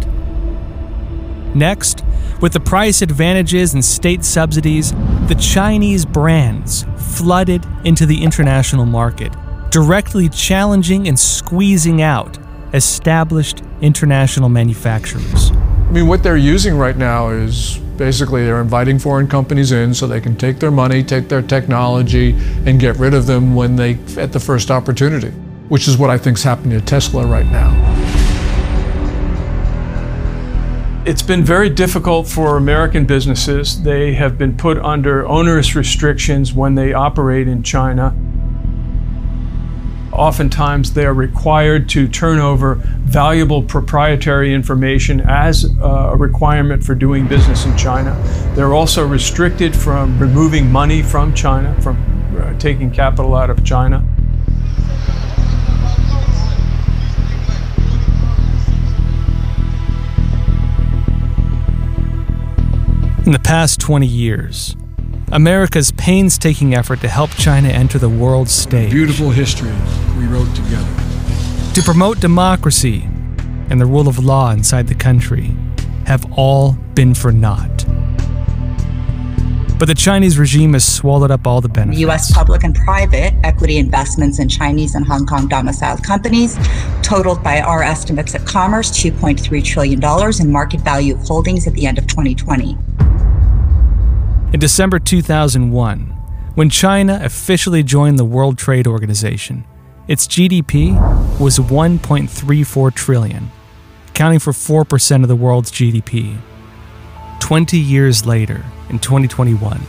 [1.54, 2.04] Next,
[2.42, 4.94] with the price advantages and state subsidies,
[5.28, 9.32] the Chinese brands flooded into the international market,
[9.70, 12.40] directly challenging and squeezing out
[12.73, 15.51] established international manufacturers.
[15.51, 20.06] I mean, what they're using right now is basically they're inviting foreign companies in so
[20.06, 23.97] they can take their money, take their technology, and get rid of them when they
[24.17, 25.30] at the first opportunity,
[25.69, 27.73] which is what I think is happening to Tesla right now.
[31.06, 33.82] It's been very difficult for American businesses.
[33.82, 38.13] They have been put under onerous restrictions when they operate in China.
[40.17, 47.27] Oftentimes, they are required to turn over valuable proprietary information as a requirement for doing
[47.27, 48.19] business in China.
[48.56, 51.97] They're also restricted from removing money from China, from
[52.36, 54.03] uh, taking capital out of China.
[63.24, 64.76] In the past 20 years,
[65.34, 68.91] America's painstaking effort to help China enter the world stage.
[68.91, 69.73] Beautiful history
[70.17, 70.88] we wrote together.
[71.73, 73.03] To promote democracy
[73.69, 75.53] and the rule of law inside the country
[76.05, 77.86] have all been for naught.
[79.78, 81.99] But the Chinese regime has swallowed up all the benefits.
[81.99, 82.34] U.S.
[82.34, 86.57] public and private equity investments in Chinese and Hong Kong domiciled companies
[87.03, 90.01] totaled by our estimates at Commerce $2.3 trillion
[90.41, 92.78] in market value of holdings at the end of 2020.
[94.54, 96.00] In December 2001,
[96.56, 99.66] when China officially joined the World Trade Organization,
[100.08, 100.93] its GDP
[101.38, 103.52] was 1.34 trillion,
[104.08, 106.38] accounting for 4% of the world's GDP.
[107.41, 109.82] 20 years later, in 2021,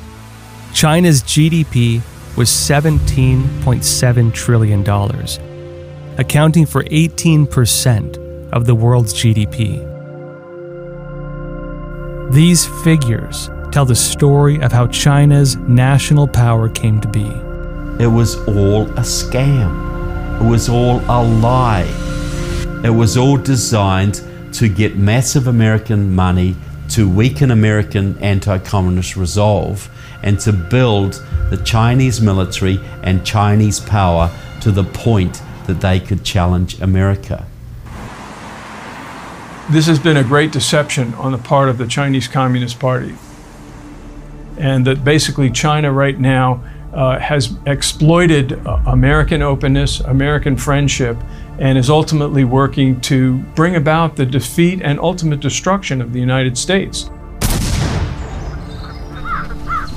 [0.74, 2.02] China's GDP
[2.36, 4.80] was $17.7 trillion,
[6.18, 9.84] accounting for 18% of the world's GDP.
[12.32, 17.26] These figures tell the story of how China's national power came to be.
[18.02, 20.40] It was all a scam.
[20.40, 21.86] It was all a lie.
[22.84, 24.22] It was all designed
[24.54, 26.56] to get massive American money
[26.90, 29.90] to weaken American anti communist resolve
[30.22, 36.24] and to build the Chinese military and Chinese power to the point that they could
[36.24, 37.46] challenge America.
[39.70, 43.14] This has been a great deception on the part of the Chinese Communist Party.
[44.58, 51.16] And that basically China right now uh, has exploited uh, American openness, American friendship,
[51.58, 56.56] and is ultimately working to bring about the defeat and ultimate destruction of the United
[56.56, 57.10] States.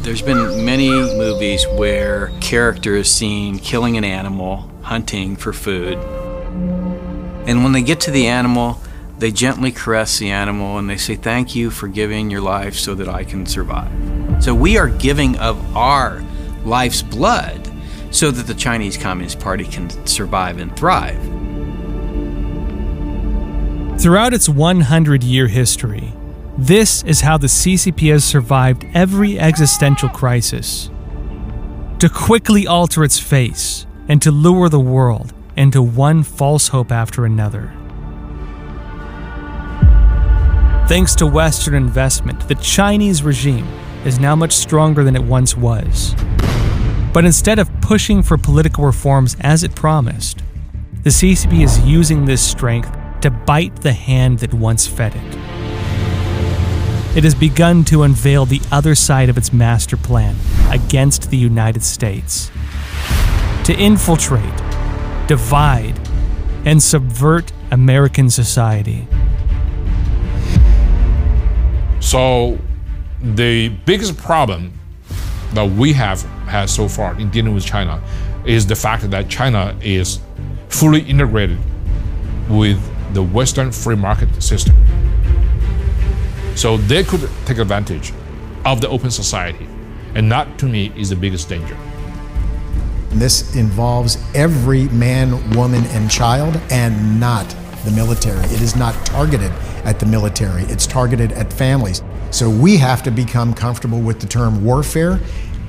[0.01, 5.93] There's been many movies where character is seen killing an animal, hunting for food.
[7.47, 8.81] And when they get to the animal,
[9.19, 12.95] they gently caress the animal and they say, Thank you for giving your life so
[12.95, 14.20] that I can survive.
[14.41, 16.23] So we are giving of our
[16.65, 17.71] life's blood
[18.09, 21.21] so that the Chinese Communist Party can survive and thrive.
[24.01, 26.11] Throughout its 100 year history,
[26.57, 30.89] this is how the CCP has survived every existential crisis.
[31.99, 37.25] To quickly alter its face and to lure the world into one false hope after
[37.25, 37.71] another.
[40.87, 43.67] Thanks to Western investment, the Chinese regime
[44.05, 46.15] is now much stronger than it once was.
[47.13, 50.41] But instead of pushing for political reforms as it promised,
[51.03, 55.37] the CCP is using this strength to bite the hand that once fed it.
[57.15, 60.35] It has begun to unveil the other side of its master plan
[60.69, 62.49] against the United States
[63.65, 64.57] to infiltrate,
[65.27, 65.99] divide,
[66.65, 69.07] and subvert American society.
[71.99, 72.57] So,
[73.23, 74.73] the biggest problem
[75.53, 78.01] that we have had so far in dealing with China
[78.45, 80.19] is the fact that China is
[80.69, 81.59] fully integrated
[82.49, 82.79] with
[83.13, 84.75] the Western free market system.
[86.55, 88.13] So they could take advantage
[88.65, 89.67] of the open society.
[90.15, 91.77] And that, to me, is the biggest danger.
[93.11, 97.47] This involves every man, woman, and child, and not
[97.83, 98.43] the military.
[98.45, 99.51] It is not targeted
[99.83, 102.03] at the military, it's targeted at families.
[102.31, 105.19] So we have to become comfortable with the term warfare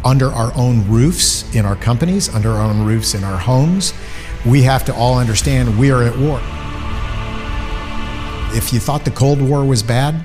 [0.04, 3.92] under our own roofs in our companies, under our own roofs in our homes.
[4.46, 6.40] We have to all understand we are at war.
[8.56, 10.24] If you thought the Cold War was bad,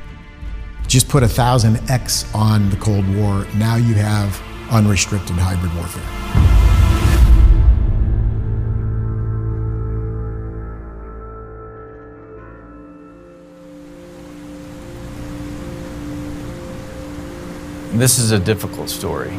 [0.87, 3.45] just put a thousand X on the Cold War.
[3.55, 6.46] Now you have unrestricted hybrid warfare.
[17.93, 19.31] This is a difficult story.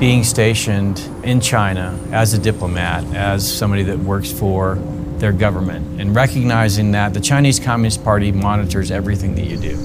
[0.00, 4.74] Being stationed in China as a diplomat, as somebody that works for
[5.18, 9.76] their government, and recognizing that the Chinese Communist Party monitors everything that you do.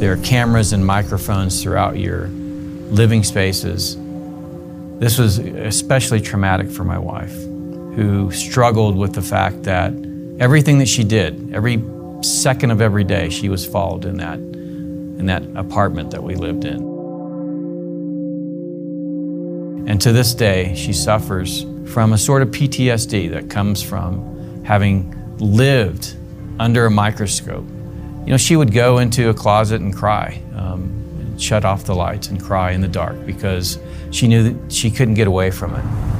[0.00, 3.96] There are cameras and microphones throughout your living spaces.
[4.98, 7.32] This was especially traumatic for my wife,
[7.94, 9.94] who struggled with the fact that
[10.40, 11.82] everything that she did, every
[12.22, 14.40] second of every day, she was followed in that
[15.22, 16.80] in that apartment that we lived in.
[19.86, 25.14] And to this day, she suffers from a sort of PTSD that comes from having
[25.38, 26.16] lived
[26.58, 27.64] under a microscope.
[28.24, 30.82] You know, she would go into a closet and cry, um,
[31.20, 33.78] and shut off the lights and cry in the dark because
[34.10, 36.11] she knew that she couldn't get away from it.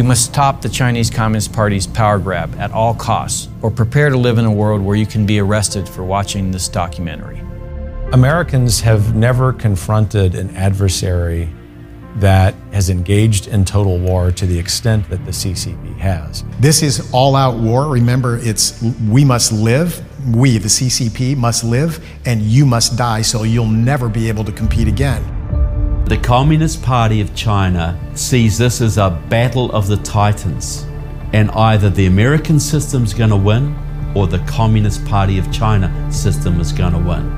[0.00, 4.16] We must stop the Chinese Communist Party's power grab at all costs, or prepare to
[4.16, 7.42] live in a world where you can be arrested for watching this documentary.
[8.14, 11.50] Americans have never confronted an adversary
[12.16, 16.44] that has engaged in total war to the extent that the CCP has.
[16.60, 17.86] This is all out war.
[17.88, 20.02] Remember, it's we must live.
[20.34, 24.52] We, the CCP, must live, and you must die so you'll never be able to
[24.52, 25.39] compete again.
[26.10, 30.84] The Communist Party of China sees this as a battle of the titans,
[31.32, 33.76] and either the American system's going to win
[34.16, 37.28] or the Communist Party of China system is going to win.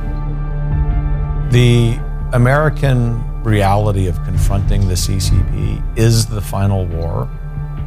[1.51, 2.01] The
[2.33, 7.29] American reality of confronting the CCP is the final war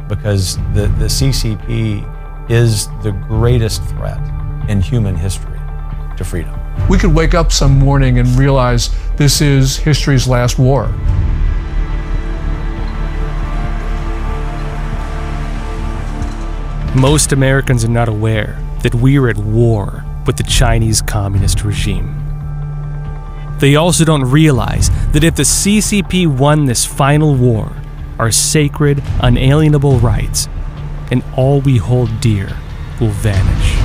[0.08, 4.20] because the, the CCP is the greatest threat
[4.68, 5.58] in human history
[6.16, 6.65] to freedom.
[6.88, 10.88] We could wake up some morning and realize this is history's last war.
[16.94, 22.14] Most Americans are not aware that we are at war with the Chinese Communist regime.
[23.58, 27.72] They also don't realize that if the CCP won this final war,
[28.18, 30.48] our sacred, unalienable rights
[31.10, 32.56] and all we hold dear
[33.00, 33.75] will vanish.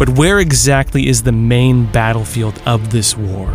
[0.00, 3.48] But where exactly is the main battlefield of this war?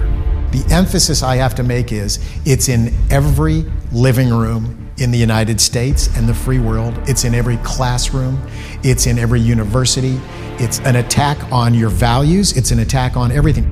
[0.52, 5.60] The emphasis I have to make is it's in every living room in the United
[5.60, 6.94] States and the free world.
[7.08, 8.40] It's in every classroom,
[8.84, 10.22] it's in every university.
[10.60, 13.66] It's an attack on your values, it's an attack on everything.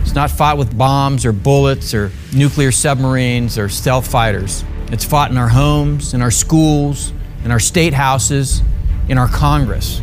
[0.00, 4.64] It's not fought with bombs or bullets or nuclear submarines or stealth fighters.
[4.90, 7.12] It's fought in our homes, in our schools,
[7.44, 8.62] in our state houses,
[9.10, 10.00] in our Congress.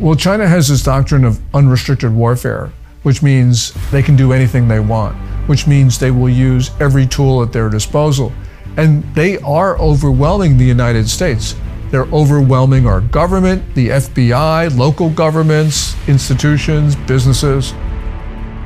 [0.00, 2.72] Well, China has this doctrine of unrestricted warfare,
[3.02, 5.14] which means they can do anything they want,
[5.46, 8.32] which means they will use every tool at their disposal.
[8.78, 11.54] And they are overwhelming the United States.
[11.90, 17.72] They're overwhelming our government, the FBI, local governments, institutions, businesses,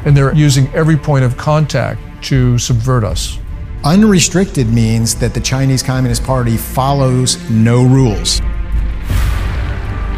[0.05, 3.39] and they're using every point of contact to subvert us.
[3.83, 8.41] Unrestricted means that the Chinese Communist Party follows no rules.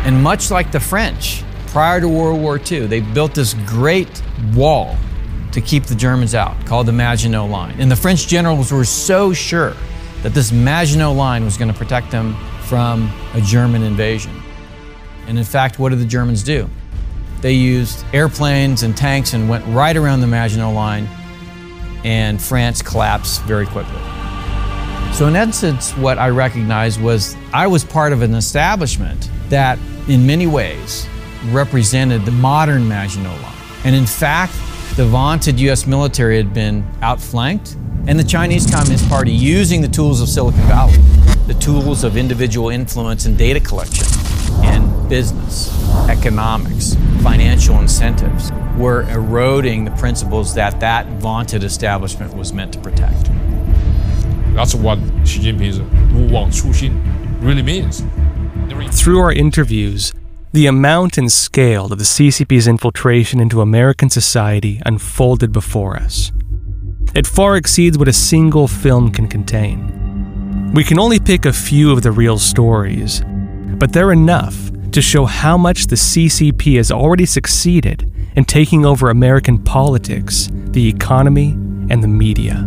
[0.07, 4.22] And much like the French, prior to World War II, they built this great
[4.54, 4.96] wall
[5.50, 7.74] to keep the Germans out, called the Maginot Line.
[7.80, 9.74] And the French generals were so sure
[10.22, 14.32] that this Maginot Line was going to protect them from a German invasion.
[15.26, 16.70] And in fact, what did the Germans do?
[17.40, 21.09] They used airplanes and tanks and went right around the Maginot Line,
[22.04, 24.00] and France collapsed very quickly.
[25.12, 29.78] So, in essence, what I recognized was I was part of an establishment that,
[30.09, 31.07] in many ways
[31.46, 33.54] represented the modern Maginot Line.
[33.84, 34.52] And in fact,
[34.96, 37.76] the vaunted US military had been outflanked,
[38.07, 40.96] and the Chinese Communist Party, using the tools of Silicon Valley,
[41.46, 44.07] the tools of individual influence and data collection,
[44.64, 45.70] and business,
[46.09, 53.30] economics, financial incentives, were eroding the principles that that vaunted establishment was meant to protect.
[54.54, 55.80] That's what Xi Jinping's
[56.12, 58.02] Wu Wang Shu Xin really means.
[58.92, 60.12] Through our interviews,
[60.52, 66.32] the amount and scale of the CCP's infiltration into American society unfolded before us.
[67.14, 70.72] It far exceeds what a single film can contain.
[70.74, 73.22] We can only pick a few of the real stories,
[73.78, 79.11] but they're enough to show how much the CCP has already succeeded in taking over
[79.11, 81.52] American politics, the economy,
[81.90, 82.64] and the media.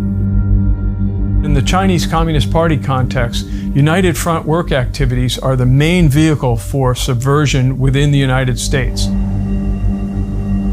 [1.50, 6.94] In the Chinese Communist Party context, United Front work activities are the main vehicle for
[6.94, 9.08] subversion within the United States.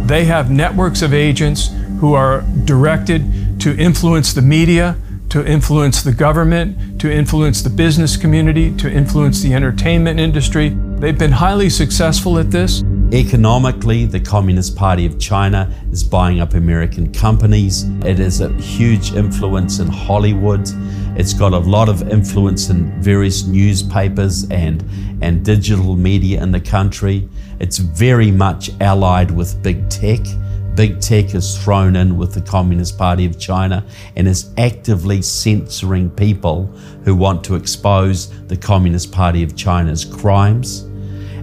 [0.07, 4.99] They have networks of agents who are directed to influence the media,
[5.31, 10.77] to influence the government, to influence the business community, to influence the entertainment industry.
[10.99, 12.83] They've been highly successful at this.
[13.13, 17.85] Economically, the Communist Party of China is buying up American companies.
[18.05, 20.69] It has a huge influence in Hollywood.
[21.17, 24.85] It's got a lot of influence in various newspapers and,
[25.23, 27.29] and digital media in the country.
[27.61, 30.21] It's very much allied with big tech.
[30.75, 33.87] Big tech is thrown in with the Communist Party of China
[34.17, 36.67] and is actively censoring people
[37.05, 40.89] who want to expose the Communist Party of China's crimes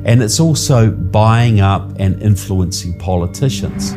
[0.05, 3.95] and it's also buying up and influencing politicians.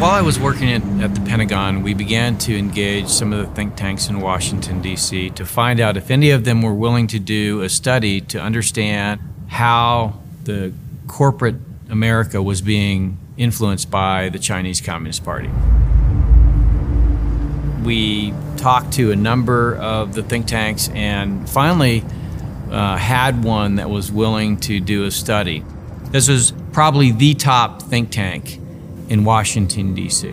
[0.00, 3.52] While I was working at, at, the Pentagon, we began to engage some of the
[3.54, 7.18] think tanks in Washington, D.C., to find out if any of them were willing to
[7.18, 10.72] do a study to understand how the
[11.08, 11.56] corporate
[11.90, 15.50] America was being influenced by the Chinese Communist Party.
[17.82, 22.04] We talked to a number of the think tanks and finally
[22.70, 25.64] uh, had one that was willing to do a study.
[26.10, 28.58] This was probably the top think tank
[29.08, 30.28] in Washington, D.C.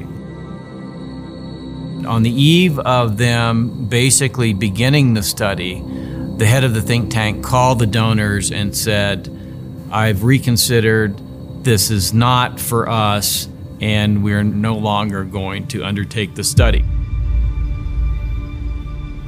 [2.05, 5.81] On the eve of them basically beginning the study,
[6.37, 9.29] the head of the think tank called the donors and said,
[9.91, 11.15] I've reconsidered,
[11.63, 13.47] this is not for us,
[13.81, 16.85] and we're no longer going to undertake the study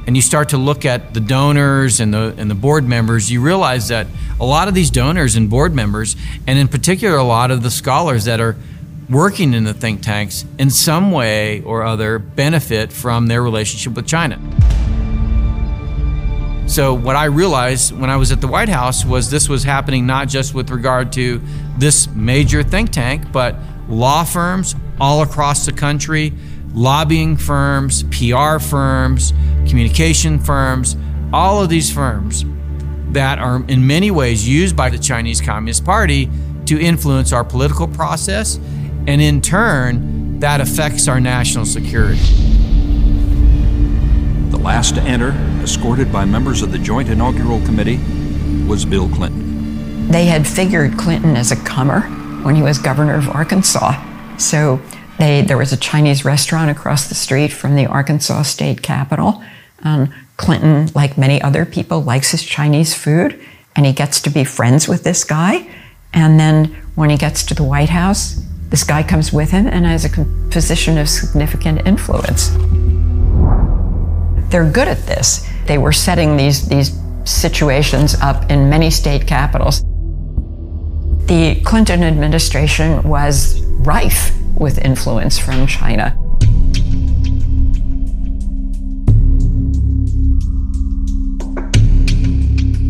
[0.08, 3.42] and you start to look at the donors and the and the board members, you
[3.42, 4.06] realize that
[4.40, 7.70] a lot of these donors and board members, and in particular a lot of the
[7.70, 8.56] scholars that are
[9.10, 14.06] working in the think tanks, in some way or other benefit from their relationship with
[14.06, 14.38] China.
[16.66, 20.06] So, what I realized when I was at the White House was this was happening
[20.06, 21.38] not just with regard to
[21.76, 23.56] this major think tank, but
[23.90, 26.32] law firms all across the country,
[26.72, 29.34] lobbying firms, PR firms,
[29.68, 30.96] communication firms,
[31.32, 32.44] all of these firms
[33.12, 36.30] that are in many ways used by the Chinese Communist Party
[36.66, 38.56] to influence our political process,
[39.06, 42.20] and in turn, that affects our national security.
[44.50, 45.30] The last to enter,
[45.62, 47.98] escorted by members of the Joint Inaugural Committee,
[48.66, 50.08] was Bill Clinton.
[50.08, 52.00] They had figured Clinton as a comer
[52.42, 53.94] when he was governor of Arkansas.
[54.38, 54.80] So
[55.18, 59.42] they, there was a Chinese restaurant across the street from the Arkansas state capitol.
[59.82, 63.40] And Clinton, like many other people, likes his Chinese food,
[63.76, 65.68] and he gets to be friends with this guy.
[66.12, 69.86] And then when he gets to the White House, this guy comes with him and
[69.86, 72.50] has a position of significant influence.
[74.50, 75.48] They're good at this.
[75.66, 79.82] They were setting these, these situations up in many state capitals.
[81.26, 86.16] The Clinton administration was rife with influence from China.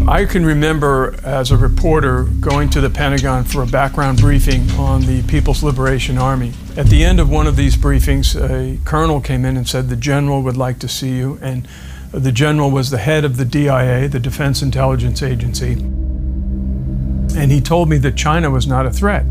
[0.09, 5.03] I can remember as a reporter going to the Pentagon for a background briefing on
[5.03, 6.55] the People's Liberation Army.
[6.79, 9.97] At the end of one of these briefings, a colonel came in and said, The
[9.97, 11.39] general would like to see you.
[11.43, 11.69] And
[12.11, 15.73] the general was the head of the DIA, the Defense Intelligence Agency.
[15.73, 19.27] And he told me that China was not a threat.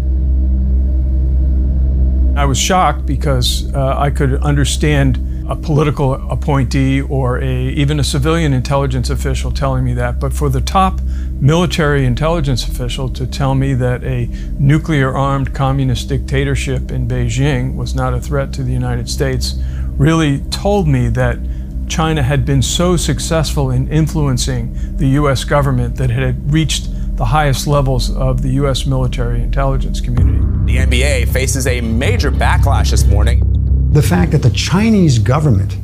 [2.38, 8.03] I was shocked because uh, I could understand a political appointee or a, even a
[8.03, 10.19] civilian intelligence official telling me that.
[10.19, 10.99] But for the top
[11.39, 14.25] military intelligence official to tell me that a
[14.59, 19.55] nuclear armed communist dictatorship in Beijing was not a threat to the United States
[19.97, 21.39] really told me that
[21.87, 27.25] China had been so successful in influencing the US government that it had reached the
[27.25, 30.39] highest levels of the US military intelligence community.
[30.65, 33.56] The NBA faces a major backlash this morning
[33.91, 35.77] the fact that the Chinese government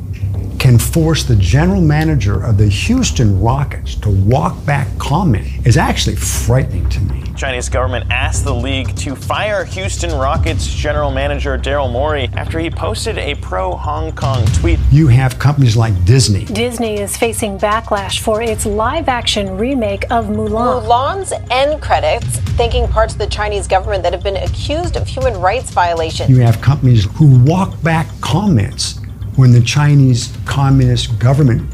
[0.64, 6.16] can force the general manager of the Houston Rockets to walk back comment is actually
[6.16, 7.22] frightening to me.
[7.36, 12.70] Chinese government asked the league to fire Houston Rockets general manager Daryl Morey after he
[12.70, 14.78] posted a pro Hong Kong tweet.
[14.90, 16.46] You have companies like Disney.
[16.46, 20.82] Disney is facing backlash for its live action remake of Mulan.
[20.82, 25.38] Mulan's end credits thanking parts of the Chinese government that have been accused of human
[25.38, 26.30] rights violations.
[26.30, 29.03] You have companies who walk back comments
[29.36, 31.68] when the Chinese Communist government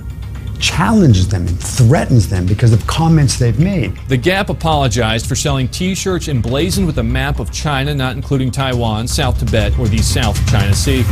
[0.61, 3.97] challenges them and threatens them because of comments they've made.
[4.09, 8.51] The Gap apologized for selling t shirts emblazoned with a map of China, not including
[8.51, 11.03] Taiwan, South Tibet, or the South China Sea.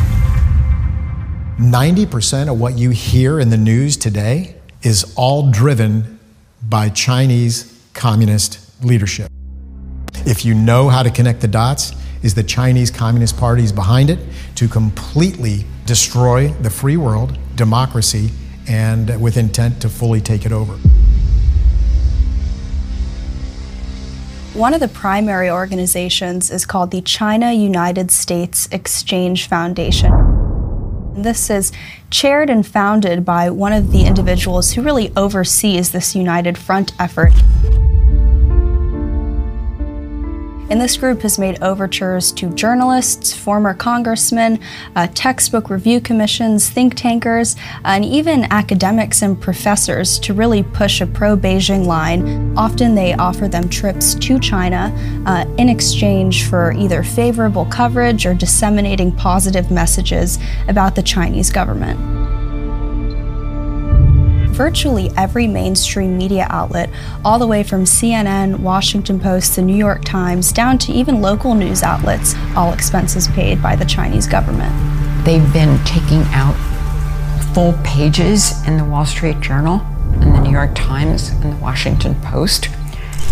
[1.59, 6.19] 90% of what you hear in the news today is all driven
[6.63, 9.31] by Chinese communist leadership.
[10.27, 14.11] If you know how to connect the dots, is the Chinese Communist Party is behind
[14.11, 14.19] it
[14.57, 18.31] to completely destroy the free world, democracy,
[18.69, 20.75] and with intent to fully take it over.
[24.53, 30.13] One of the primary organizations is called the China United States Exchange Foundation.
[31.17, 31.73] This is
[32.11, 37.33] chaired and founded by one of the individuals who really oversees this United Front effort
[40.71, 44.61] and this group has made overtures to journalists, former congressmen,
[44.97, 51.07] uh, textbook review commissions, think tankers, and even academics and professors to really push a
[51.07, 52.57] pro Beijing line.
[52.57, 54.93] Often they offer them trips to China
[55.27, 60.39] uh, in exchange for either favorable coverage or disseminating positive messages
[60.69, 62.18] about the Chinese government
[64.59, 66.91] virtually every mainstream media outlet,
[67.25, 71.55] all the way from CNN, Washington Post, the New York Times, down to even local
[71.55, 74.75] news outlets, all expenses paid by the Chinese government.
[75.25, 76.57] They've been taking out
[77.55, 79.81] full pages in the Wall Street Journal
[80.15, 82.69] and the New York Times and the Washington Post.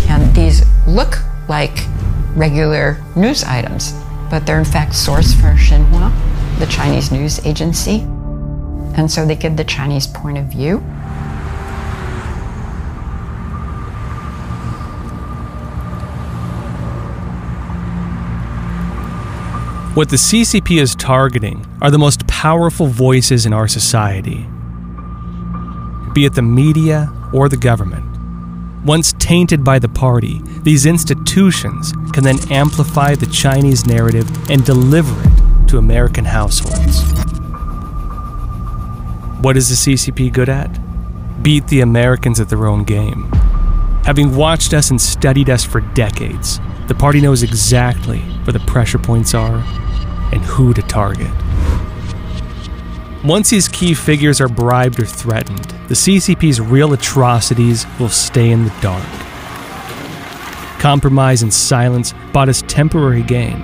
[0.08, 1.18] And these look
[1.48, 1.76] like
[2.36, 3.94] regular news items,
[4.30, 8.02] but they're in fact sourced from Xinhua, the Chinese news agency.
[8.96, 10.84] And so they give the Chinese point of view.
[19.96, 24.46] What the CCP is targeting are the most powerful voices in our society,
[26.12, 28.04] be it the media or the government.
[28.84, 35.18] Once tainted by the party, these institutions can then amplify the Chinese narrative and deliver
[35.26, 37.00] it to American households.
[39.40, 40.78] What is the CCP good at?
[41.42, 43.32] beat the Americans at their own game.
[44.04, 48.98] Having watched us and studied us for decades, the party knows exactly where the pressure
[48.98, 49.64] points are
[50.32, 51.30] and who to target.
[53.24, 58.64] Once these key figures are bribed or threatened, the CCP's real atrocities will stay in
[58.64, 59.04] the dark.
[60.78, 63.58] Compromise and silence bought us temporary gain,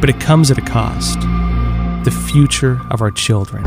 [0.00, 1.20] but it comes at a cost
[2.04, 3.64] the future of our children.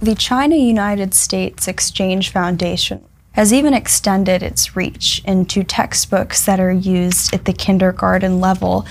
[0.00, 6.72] The China United States Exchange Foundation has even extended its reach into textbooks that are
[6.72, 8.84] used at the kindergarten level.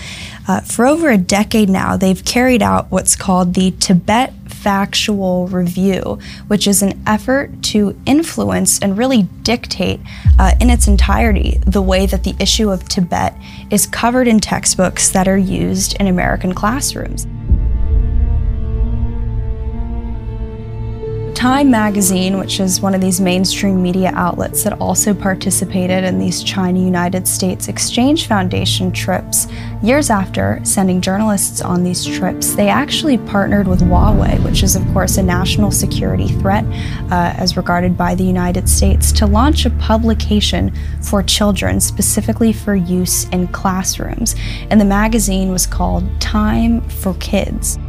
[0.47, 6.19] Uh, for over a decade now, they've carried out what's called the Tibet Factual Review,
[6.47, 9.99] which is an effort to influence and really dictate
[10.39, 13.35] uh, in its entirety the way that the issue of Tibet
[13.69, 17.27] is covered in textbooks that are used in American classrooms.
[21.35, 26.43] Time magazine, which is one of these mainstream media outlets that also participated in these
[26.43, 29.47] China United States Exchange Foundation trips,
[29.81, 34.85] years after sending journalists on these trips, they actually partnered with Huawei, which is, of
[34.93, 36.65] course, a national security threat
[37.11, 42.75] uh, as regarded by the United States, to launch a publication for children specifically for
[42.75, 44.35] use in classrooms.
[44.69, 47.79] And the magazine was called Time for Kids.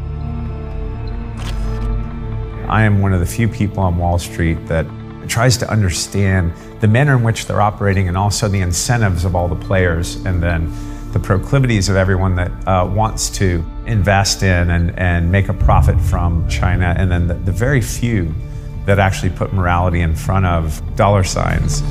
[2.70, 4.86] I am one of the few people on Wall Street that
[5.28, 9.48] tries to understand the manner in which they're operating and also the incentives of all
[9.48, 10.72] the players and then
[11.12, 16.00] the proclivities of everyone that uh, wants to invest in and, and make a profit
[16.00, 18.32] from China, and then the, the very few
[18.86, 21.82] that actually put morality in front of dollar signs.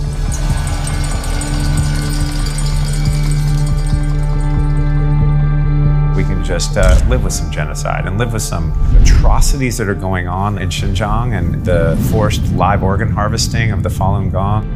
[6.49, 8.73] Just uh, live with some genocide and live with some
[9.03, 13.89] atrocities that are going on in Xinjiang and the forced live organ harvesting of the
[13.89, 14.67] Falun Gong,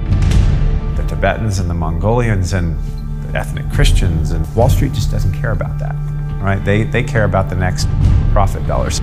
[0.96, 2.78] the Tibetans and the Mongolians and
[3.24, 4.30] the ethnic Christians.
[4.30, 5.96] And Wall Street just doesn't care about that,
[6.44, 6.64] right?
[6.64, 7.88] They, they care about the next
[8.34, 9.02] profit dollars.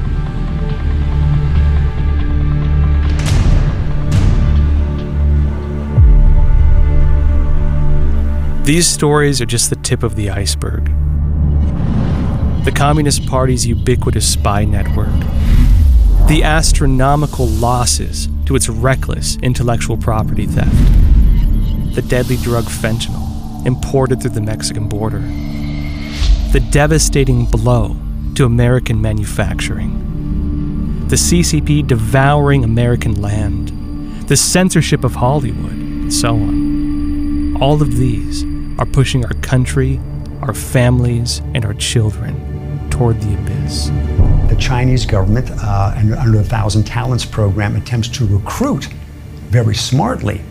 [8.65, 10.89] These stories are just the tip of the iceberg
[12.65, 15.09] the Communist Party's ubiquitous spy network,
[16.29, 24.33] the astronomical losses to its reckless intellectual property theft, the deadly drug fentanyl imported through
[24.33, 25.21] the Mexican border,
[26.53, 27.97] the devastating blow
[28.35, 33.69] to American manufacturing, the CCP devouring American land,
[34.29, 37.57] the censorship of Hollywood, and so on.
[37.63, 38.45] All of these
[38.79, 39.99] are pushing our country,
[40.43, 42.50] our families, and our children
[43.01, 43.87] toward the abyss.
[44.51, 48.89] The Chinese government, uh, under the Thousand Talents program, attempts to recruit
[49.49, 50.43] very smartly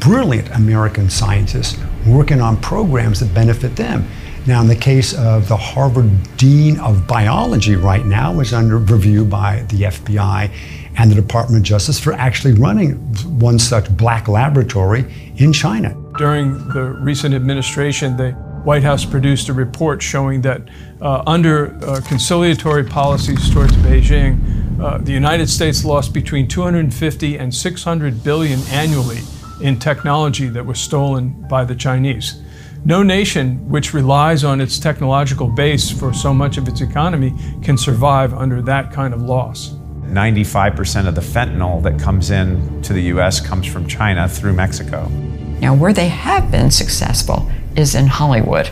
[0.00, 4.08] brilliant American scientists working on programs that benefit them.
[4.44, 9.24] Now, in the case of the Harvard Dean of Biology right now is under review
[9.24, 10.50] by the FBI
[10.96, 12.94] and the Department of Justice for actually running
[13.38, 15.96] one such black laboratory in China.
[16.18, 18.34] During the recent administration, the
[18.64, 20.62] White House produced a report showing that
[21.04, 27.54] uh, under uh, conciliatory policies towards Beijing, uh, the United States lost between 250 and
[27.54, 29.20] 600 billion annually
[29.60, 32.42] in technology that was stolen by the Chinese.
[32.86, 37.78] No nation which relies on its technological base for so much of its economy can
[37.78, 39.74] survive under that kind of loss.
[40.04, 45.08] 95% of the fentanyl that comes in to the US comes from China through Mexico.
[45.60, 48.70] Now, where they have been successful is in Hollywood.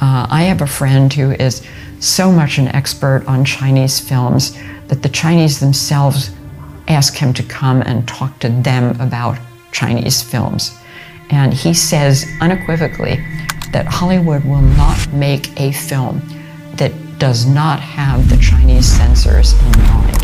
[0.00, 1.66] Uh, I have a friend who is
[1.98, 6.30] so much an expert on Chinese films that the Chinese themselves
[6.86, 9.36] ask him to come and talk to them about
[9.72, 10.70] Chinese films.
[11.30, 13.16] And he says unequivocally
[13.72, 16.22] that Hollywood will not make a film
[16.74, 20.14] that does not have the Chinese censors in mind.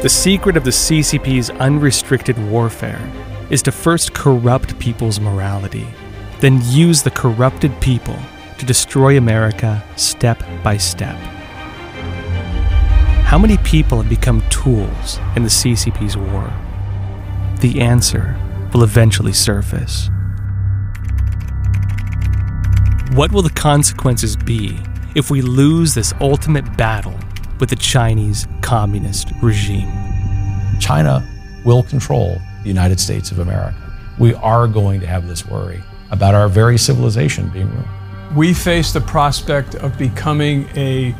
[0.00, 3.00] The secret of the CCP's unrestricted warfare
[3.52, 5.86] is to first corrupt people's morality,
[6.40, 8.18] then use the corrupted people
[8.58, 11.14] to destroy America step by step.
[13.24, 16.52] How many people have become tools in the CCP's war?
[17.60, 18.36] The answer
[18.72, 20.10] will eventually surface.
[23.12, 24.80] What will the consequences be
[25.14, 27.18] if we lose this ultimate battle
[27.60, 29.88] with the Chinese communist regime.
[30.80, 31.24] China
[31.64, 33.76] will control the United States of America.
[34.18, 37.88] We are going to have this worry about our very civilization being ruined.
[38.36, 41.14] we face the prospect of becoming a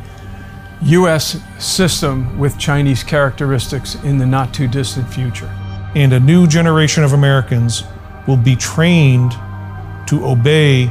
[0.83, 1.39] U.S.
[1.59, 5.49] system with Chinese characteristics in the not too distant future.
[5.95, 7.83] And a new generation of Americans
[8.27, 9.31] will be trained
[10.07, 10.85] to obey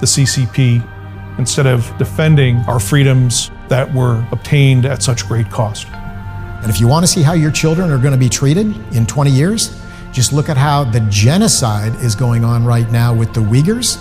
[0.00, 5.86] the CCP instead of defending our freedoms that were obtained at such great cost.
[5.88, 9.06] And if you want to see how your children are going to be treated in
[9.06, 9.80] 20 years,
[10.16, 13.98] just look at how the genocide is going on right now with the Uyghurs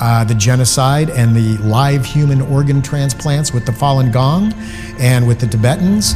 [0.00, 4.52] uh, the genocide and the live human organ transplants with the Falun Gong
[4.98, 6.14] and with the Tibetans.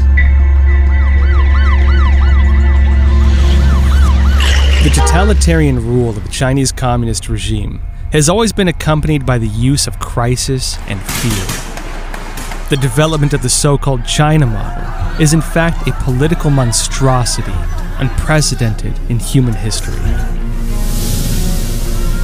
[4.85, 7.81] The totalitarian rule of the Chinese Communist regime
[8.13, 11.47] has always been accompanied by the use of crisis and fear.
[12.71, 17.53] The development of the so called China model is, in fact, a political monstrosity
[17.99, 20.01] unprecedented in human history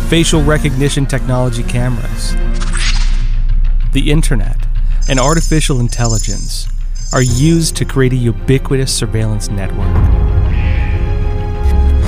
[0.09, 2.35] facial recognition technology cameras,
[3.93, 4.57] the internet,
[5.07, 6.66] and artificial intelligence
[7.12, 9.93] are used to create a ubiquitous surveillance network.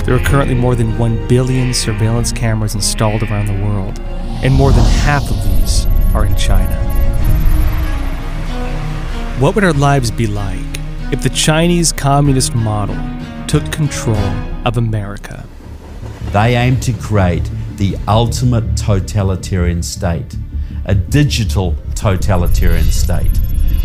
[0.06, 4.00] There are currently more than 1 billion surveillance cameras installed around the world,
[4.42, 5.84] and more than half of these
[6.14, 6.74] are in China.
[9.38, 10.58] What would our lives be like
[11.12, 12.96] if the Chinese communist model
[13.50, 14.16] took control
[14.64, 15.44] of America?
[16.30, 20.36] They aim to create the ultimate totalitarian state,
[20.84, 23.36] a digital totalitarian state,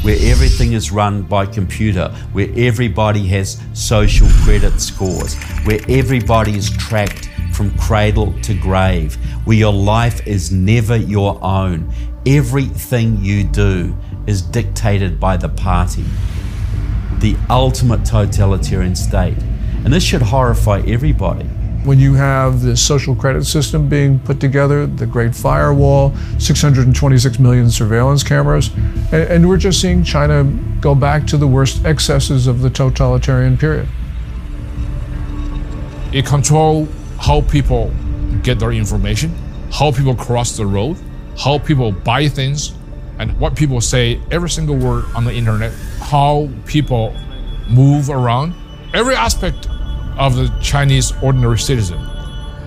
[0.03, 6.69] where everything is run by computer, where everybody has social credit scores, where everybody is
[6.69, 11.91] tracked from cradle to grave, where your life is never your own.
[12.27, 13.97] Everything you do
[14.27, 16.05] is dictated by the party.
[17.17, 19.37] The ultimate totalitarian state.
[19.85, 21.45] And this should horrify everybody
[21.85, 27.69] when you have the social credit system being put together, the Great Firewall, 626 million
[27.69, 28.71] surveillance cameras,
[29.11, 30.43] and, and we're just seeing China
[30.81, 33.87] go back to the worst excesses of the totalitarian period.
[36.11, 37.93] It controls how people
[38.41, 39.35] get their information,
[39.71, 40.97] how people cross the road,
[41.37, 42.73] how people buy things,
[43.19, 47.15] and what people say every single word on the internet, how people
[47.69, 48.55] move around.
[48.93, 49.67] Every aspect
[50.17, 51.99] of the Chinese ordinary citizen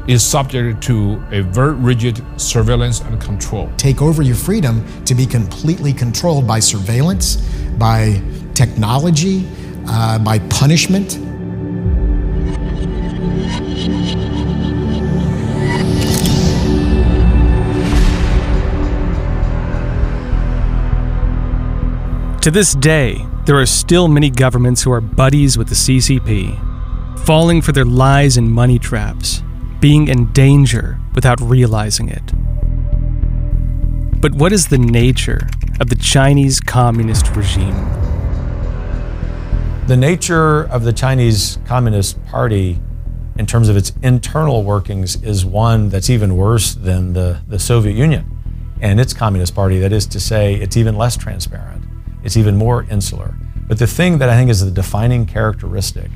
[0.08, 3.70] is subject to a very rigid surveillance and control.
[3.76, 7.36] Take over your freedom to be completely controlled by surveillance,
[7.78, 8.22] by
[8.54, 9.46] technology,
[9.86, 11.18] uh, by punishment.
[22.42, 26.67] To this day, there are still many governments who are buddies with the CCP
[27.24, 29.42] falling for their lies and money traps,
[29.80, 32.22] being in danger without realizing it.
[34.20, 35.48] But what is the nature
[35.80, 37.76] of the Chinese Communist regime?
[39.86, 42.80] The nature of the Chinese Communist Party,
[43.38, 47.94] in terms of its internal workings, is one that's even worse than the, the Soviet
[47.94, 48.38] Union
[48.80, 49.78] and its Communist Party.
[49.78, 51.84] That is to say, it's even less transparent,
[52.22, 53.34] it's even more insular.
[53.68, 56.10] But the thing that I think is the defining characteristic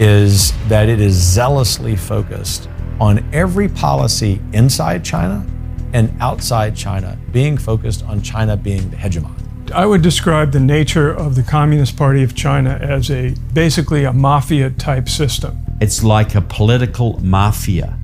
[0.00, 5.46] is that it is zealously focused on every policy inside China
[5.92, 9.36] and outside China being focused on China being the hegemon.
[9.72, 14.12] I would describe the nature of the Communist Party of China as a basically a
[14.12, 15.58] mafia type system.
[15.82, 17.96] It's like a political mafia.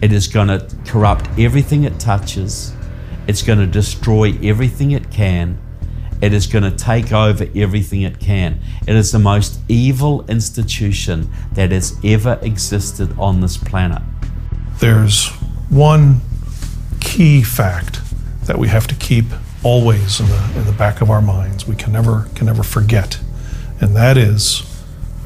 [0.00, 2.72] It is going to corrupt everything it touches.
[3.26, 5.58] It's going to destroy everything it can.
[6.20, 8.60] It is going to take over everything it can.
[8.86, 14.02] It is the most evil institution that has ever existed on this planet.
[14.78, 15.28] There's
[15.68, 16.20] one
[17.00, 18.00] key fact
[18.46, 19.26] that we have to keep
[19.62, 21.66] always in the, in the back of our minds.
[21.66, 23.18] We can never, can never forget.
[23.80, 24.62] And that is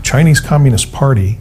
[0.03, 1.41] Chinese Communist Party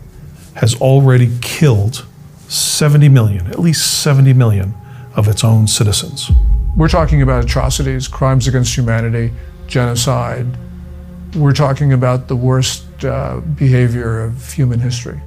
[0.55, 2.05] has already killed
[2.47, 4.73] 70 million, at least 70 million
[5.15, 6.31] of its own citizens.
[6.77, 9.33] We're talking about atrocities, crimes against humanity,
[9.65, 10.45] genocide.
[11.35, 15.19] We're talking about the worst uh, behavior of human history.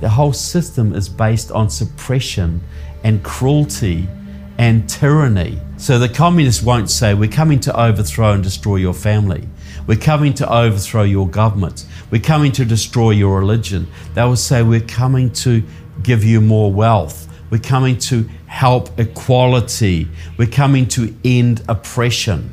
[0.00, 2.62] The whole system is based on suppression
[3.02, 4.08] and cruelty
[4.56, 5.60] and tyranny.
[5.76, 9.46] So the communists won't say, We're coming to overthrow and destroy your family.
[9.86, 11.84] We're coming to overthrow your government.
[12.10, 13.86] We're coming to destroy your religion.
[14.14, 15.62] They will say, We're coming to
[16.02, 17.28] give you more wealth.
[17.54, 20.08] We're coming to help equality.
[20.36, 22.52] We're coming to end oppression.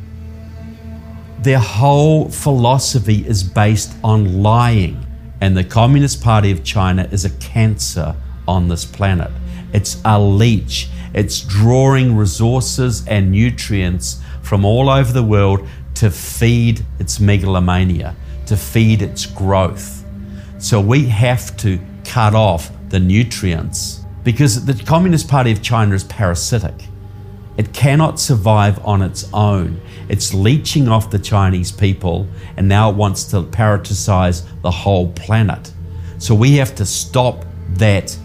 [1.39, 5.03] Their whole philosophy is based on lying.
[5.41, 8.15] And the Communist Party of China is a cancer
[8.47, 9.31] on this planet.
[9.73, 10.87] It's a leech.
[11.15, 18.55] It's drawing resources and nutrients from all over the world to feed its megalomania, to
[18.55, 20.05] feed its growth.
[20.59, 26.03] So we have to cut off the nutrients because the Communist Party of China is
[26.03, 26.87] parasitic.
[27.57, 29.81] It cannot survive on its own.
[30.07, 35.71] It's leeching off the Chinese people and now it wants to parasitize the whole planet.
[36.17, 37.45] So we have to stop
[37.75, 38.17] that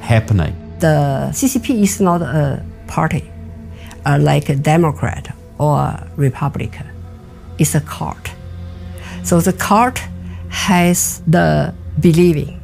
[0.00, 0.56] happening.
[0.78, 3.30] The CCP is not a party
[4.06, 6.86] uh, like a Democrat or a Republican.
[7.58, 8.30] It's a cult.
[9.24, 10.00] So the cult
[10.48, 12.60] has the believing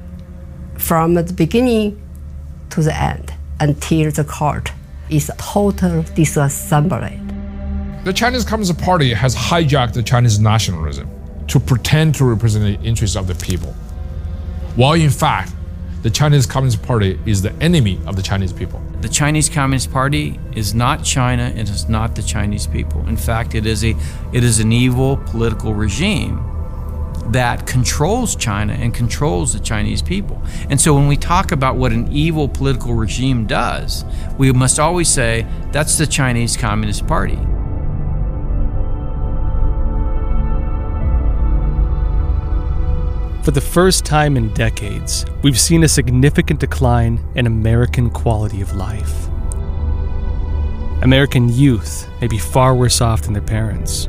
[0.78, 2.00] from the beginning
[2.76, 4.70] to the end until the cult
[5.08, 7.02] is totally disassembled.
[8.04, 11.08] The Chinese Communist Party has hijacked the Chinese nationalism
[11.48, 13.72] to pretend to represent the interests of the people,
[14.74, 15.52] while in fact,
[16.02, 18.80] the Chinese Communist Party is the enemy of the Chinese people.
[19.00, 23.00] The Chinese Communist Party is not China it is not the Chinese people.
[23.08, 23.96] In fact, it is a
[24.32, 26.55] it is an evil political regime
[27.32, 30.40] that controls China and controls the Chinese people.
[30.70, 34.04] And so when we talk about what an evil political regime does,
[34.38, 37.38] we must always say that's the Chinese Communist Party.
[43.46, 48.74] For the first time in decades, we've seen a significant decline in American quality of
[48.74, 49.28] life.
[51.02, 54.08] American youth may be far worse off than their parents.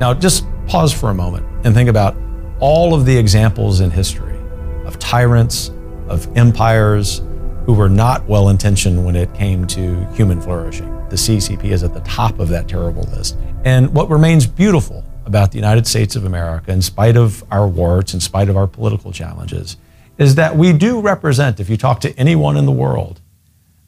[0.00, 2.16] Now, just pause for a moment and think about
[2.60, 4.38] all of the examples in history
[4.84, 5.72] of tyrants,
[6.08, 7.22] of empires
[7.66, 10.88] who were not well intentioned when it came to human flourishing.
[11.08, 13.36] The CCP is at the top of that terrible list.
[13.64, 18.14] And what remains beautiful about the United States of America, in spite of our warts,
[18.14, 19.76] in spite of our political challenges,
[20.18, 23.20] is that we do represent, if you talk to anyone in the world,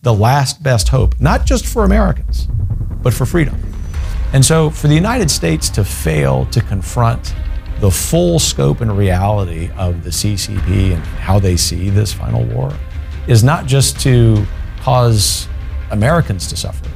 [0.03, 2.49] the last best hope, not just for Americans,
[3.03, 3.72] but for freedom.
[4.33, 7.35] And so, for the United States to fail to confront
[7.81, 12.73] the full scope and reality of the CCP and how they see this final war
[13.27, 14.45] is not just to
[14.81, 15.49] cause
[15.91, 16.89] Americans to suffer,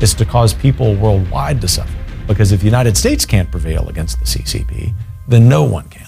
[0.00, 1.92] it's to cause people worldwide to suffer.
[2.26, 4.92] Because if the United States can't prevail against the CCP,
[5.28, 6.05] then no one can.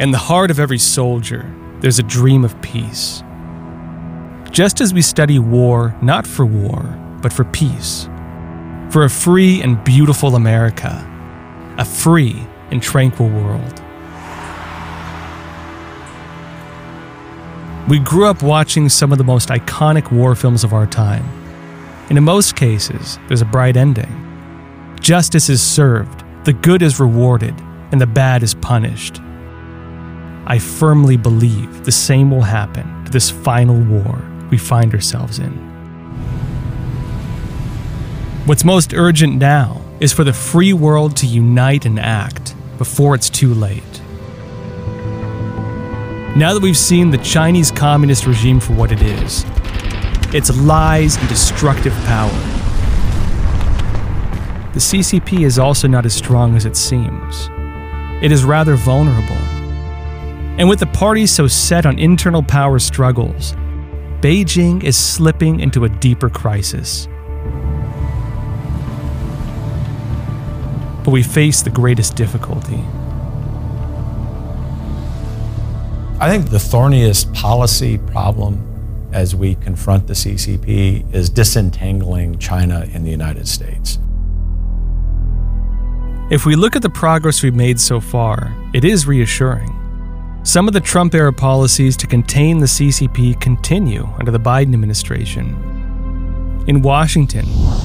[0.00, 1.44] In the heart of every soldier,
[1.80, 3.22] there's a dream of peace.
[4.50, 6.80] Just as we study war not for war,
[7.20, 8.08] but for peace,
[8.88, 11.06] for a free and beautiful America,
[11.76, 13.82] a free and tranquil world.
[17.86, 21.28] We grew up watching some of the most iconic war films of our time,
[22.08, 24.96] and in most cases, there's a bright ending.
[24.98, 27.54] Justice is served, the good is rewarded,
[27.92, 29.20] and the bad is punished.
[30.46, 35.52] I firmly believe the same will happen to this final war we find ourselves in.
[38.46, 43.30] What's most urgent now is for the free world to unite and act before it's
[43.30, 44.00] too late.
[46.36, 49.44] Now that we've seen the Chinese Communist regime for what it is
[50.32, 52.30] its lies and destructive power.
[54.72, 57.50] The CCP is also not as strong as it seems.
[58.22, 59.59] It is rather vulnerable.
[60.60, 63.54] And with the party so set on internal power struggles,
[64.20, 67.06] Beijing is slipping into a deeper crisis.
[71.02, 72.84] But we face the greatest difficulty.
[76.20, 83.06] I think the thorniest policy problem as we confront the CCP is disentangling China and
[83.06, 83.98] the United States.
[86.30, 89.79] If we look at the progress we've made so far, it is reassuring.
[90.42, 96.64] Some of the Trump era policies to contain the CCP continue under the Biden administration.
[96.66, 97.44] In Washington,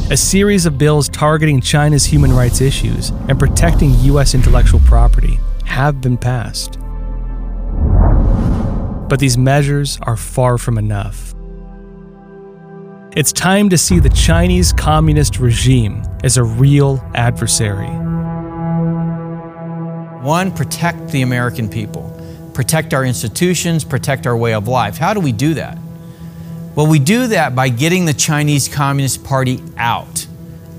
[0.10, 4.34] a series of bills targeting China's human rights issues and protecting U.S.
[4.34, 6.80] intellectual property have been passed.
[9.10, 11.36] But these measures are far from enough.
[13.18, 17.91] It's time to see the Chinese Communist regime as a real adversary.
[20.24, 22.14] One, protect the American people,
[22.56, 24.97] protect our institutions, protect our way of life.
[24.97, 25.78] How do we do that?
[26.74, 30.26] Well, we do that by getting the Chinese Communist Party out,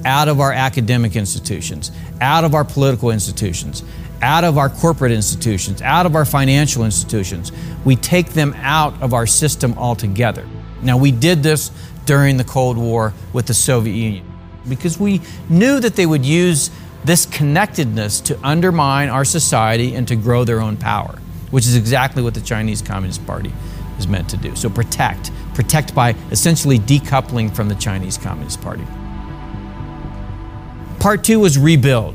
[0.04, 3.84] out of our academic institutions, out of our political institutions,
[4.20, 7.52] out of our corporate institutions, out of our financial institutions.
[7.84, 10.46] We take them out of our system altogether.
[10.82, 11.70] Now, we did this
[12.04, 14.32] during the Cold War with the Soviet Union
[14.68, 16.70] because we knew that they would use
[17.04, 21.18] this connectedness to undermine our society and to grow their own power,
[21.56, 23.50] which is exactly what the Chinese Communist Party
[23.98, 24.54] is meant to do.
[24.54, 25.30] So, protect.
[25.54, 28.84] Protect by essentially decoupling from the Chinese Communist Party.
[31.00, 32.14] Part two was rebuild.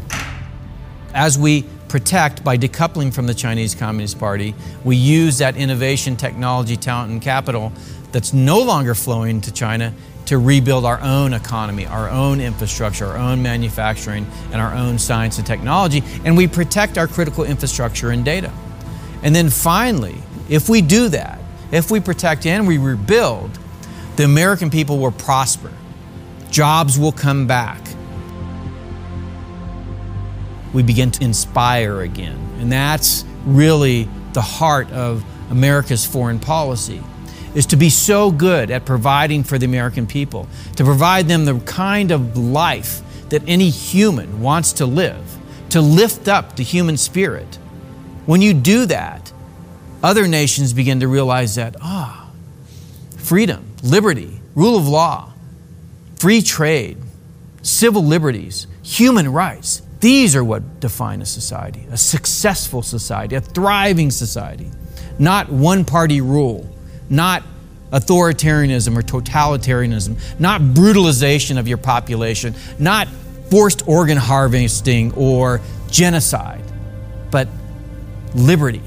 [1.16, 6.78] As we protect by decoupling from the Chinese Communist Party, we use that innovation, technology,
[6.78, 7.74] talent, and capital
[8.12, 9.92] that's no longer flowing to China
[10.28, 15.40] to rebuild our own economy, our own infrastructure, our own manufacturing, and our own science
[15.40, 18.54] and technology, and we protect our critical infrastructure and data.
[19.24, 20.18] And then finally,
[20.50, 21.40] if we do that,
[21.72, 23.58] if we protect and we rebuild,
[24.16, 25.72] the American people will prosper.
[26.50, 27.82] Jobs will come back.
[30.74, 32.38] We begin to inspire again.
[32.60, 37.02] And that's really the heart of America's foreign policy
[37.54, 40.48] is to be so good at providing for the American people,
[40.78, 45.38] to provide them the kind of life that any human wants to live,
[45.70, 47.58] to lift up the human spirit.
[48.26, 49.32] When you do that,
[50.04, 52.30] other nations begin to realize that, ah,
[53.18, 55.34] freedom, liberty, rule of law,
[56.18, 56.98] free trade,
[57.62, 64.10] civil liberties, human rights, these are what define a society, a successful society, a thriving
[64.10, 64.70] society,
[65.20, 66.68] not one party rule
[67.12, 67.44] not
[67.92, 73.08] authoritarianism or totalitarianism, not brutalization of your population, not
[73.50, 75.60] forced organ harvesting or
[75.90, 76.64] genocide,
[77.30, 77.50] but
[78.36, 78.84] liberty,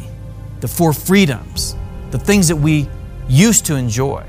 [0.60, 1.76] the four freedoms,
[2.10, 2.88] the things that we
[3.28, 4.24] used to enjoy.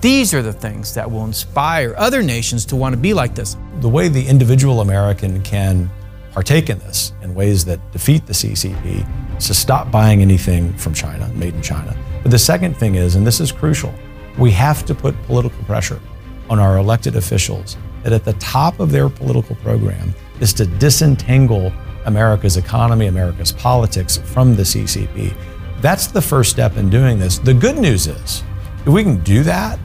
[0.00, 3.56] These are the things that will inspire other nations to want to be like this.
[3.80, 5.90] The way the individual American can
[6.32, 10.94] partake in this in ways that defeat the CCP is to stop buying anything from
[10.94, 13.92] China, made in China but the second thing is, and this is crucial,
[14.38, 16.00] we have to put political pressure
[16.48, 21.72] on our elected officials that at the top of their political program is to disentangle
[22.06, 25.34] America's economy, America's politics from the CCP.
[25.80, 27.38] That's the first step in doing this.
[27.38, 28.42] The good news is,
[28.80, 29.78] if we can do that,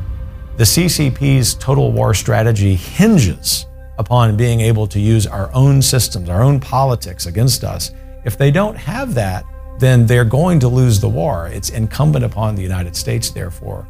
[0.57, 3.65] the CCP's total war strategy hinges
[3.97, 7.91] upon being able to use our own systems, our own politics against us.
[8.25, 9.45] If they don't have that,
[9.79, 11.47] then they're going to lose the war.
[11.47, 13.87] It's incumbent upon the United States, therefore,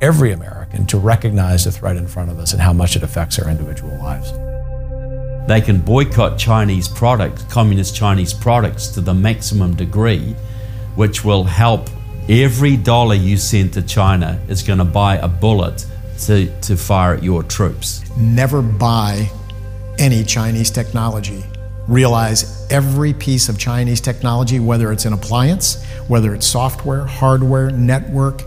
[0.00, 3.38] every American to recognize the threat in front of us and how much it affects
[3.38, 4.32] our individual lives.
[5.46, 10.34] They can boycott Chinese products, communist Chinese products, to the maximum degree,
[10.94, 11.88] which will help
[12.28, 15.84] every dollar you send to China is going to buy a bullet
[16.20, 18.02] to, to fire at your troops.
[18.16, 19.30] Never buy
[19.98, 21.44] any Chinese technology
[21.88, 28.42] realize every piece of Chinese technology, whether it's an appliance, whether it's software, hardware, network,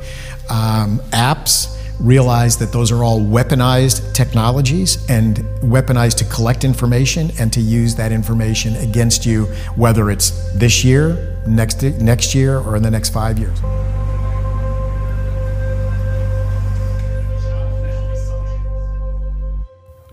[0.50, 7.52] um, apps, realize that those are all weaponized technologies and weaponized to collect information and
[7.54, 9.46] to use that information against you,
[9.76, 13.60] whether it's this year, next, next year, or in the next five years.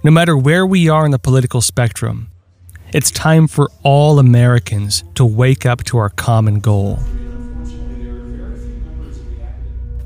[0.05, 2.33] No matter where we are in the political spectrum,
[2.93, 6.99] it's time for all Americans to wake up to our common goal.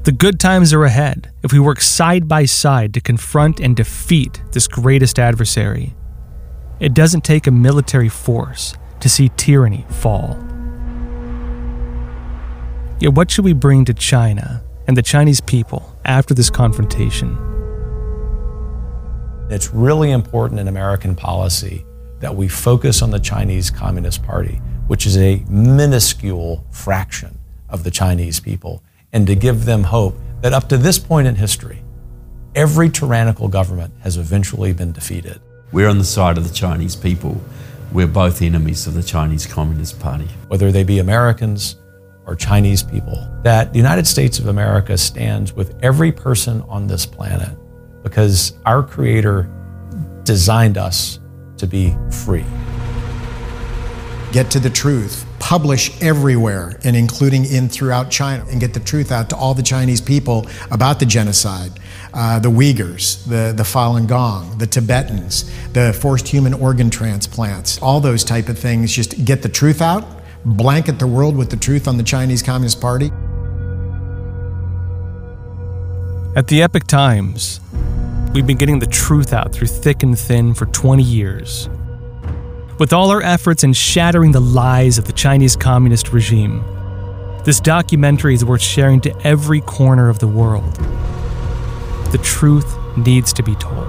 [0.06, 4.40] The good times are ahead if we work side by side to confront and defeat
[4.52, 5.96] this greatest adversary.
[6.78, 10.38] It doesn't take a military force to see tyranny fall.
[13.00, 17.36] Yet, what should we bring to China and the Chinese people after this confrontation?
[19.50, 21.84] It's really important in American policy
[22.20, 27.90] that we focus on the Chinese Communist Party, which is a minuscule fraction of the
[27.90, 28.84] Chinese people,
[29.16, 31.82] and to give them hope that up to this point in history,
[32.54, 35.40] every tyrannical government has eventually been defeated.
[35.72, 37.40] We're on the side of the Chinese people.
[37.92, 40.28] We're both enemies of the Chinese Communist Party.
[40.48, 41.76] Whether they be Americans
[42.26, 47.06] or Chinese people, that the United States of America stands with every person on this
[47.06, 47.56] planet
[48.02, 49.50] because our Creator
[50.24, 51.20] designed us
[51.56, 52.44] to be free.
[54.32, 55.25] Get to the truth.
[55.38, 59.62] Publish everywhere, and including in throughout China, and get the truth out to all the
[59.62, 61.72] Chinese people about the genocide,
[62.14, 68.00] uh, the Uyghurs, the, the Falun Gong, the Tibetans, the forced human organ transplants, all
[68.00, 68.92] those type of things.
[68.92, 70.04] Just get the truth out,
[70.44, 73.10] blanket the world with the truth on the Chinese Communist Party.
[76.36, 77.60] At the Epoch Times,
[78.34, 81.70] we've been getting the truth out through thick and thin for 20 years.
[82.78, 86.62] With all our efforts in shattering the lies of the Chinese Communist regime,
[87.42, 90.74] this documentary is worth sharing to every corner of the world.
[92.12, 93.88] The truth needs to be told.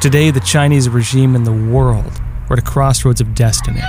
[0.00, 2.10] Today, the Chinese regime and the world
[2.48, 3.82] are at a crossroads of destiny.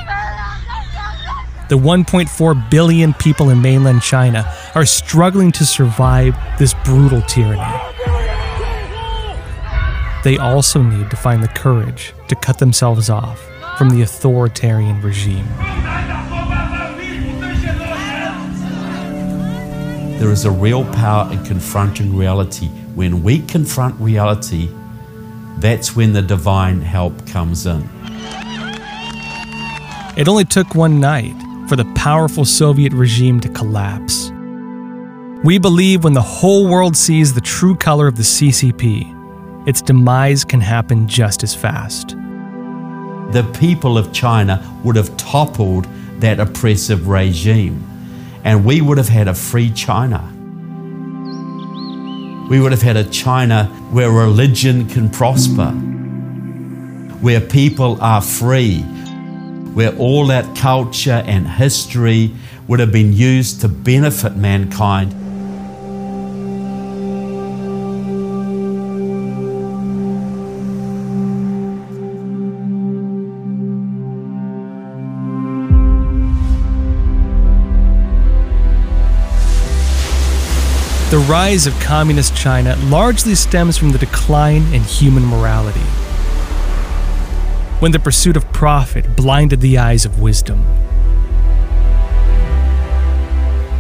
[1.70, 7.62] The 1.4 billion people in mainland China are struggling to survive this brutal tyranny.
[10.24, 13.40] They also need to find the courage to cut themselves off
[13.78, 15.46] from the authoritarian regime.
[20.18, 22.66] There is a real power in confronting reality.
[22.96, 24.70] When we confront reality,
[25.60, 27.88] that's when the divine help comes in.
[30.18, 31.36] It only took one night
[31.70, 34.32] for the powerful Soviet regime to collapse.
[35.44, 40.44] We believe when the whole world sees the true color of the CCP, its demise
[40.44, 42.10] can happen just as fast.
[43.34, 45.88] The people of China would have toppled
[46.20, 47.88] that oppressive regime,
[48.44, 50.28] and we would have had a free China.
[52.50, 55.70] We would have had a China where religion can prosper,
[57.22, 58.84] where people are free,
[59.74, 62.32] where all that culture and history
[62.68, 65.12] would have been used to benefit mankind.
[81.10, 85.82] The rise of communist China largely stems from the decline in human morality.
[87.80, 90.66] When the pursuit of profit blinded the eyes of wisdom.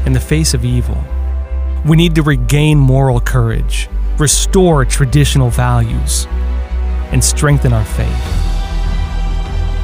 [0.05, 1.03] In the face of evil,
[1.85, 6.27] we need to regain moral courage, restore traditional values,
[7.11, 8.25] and strengthen our faith.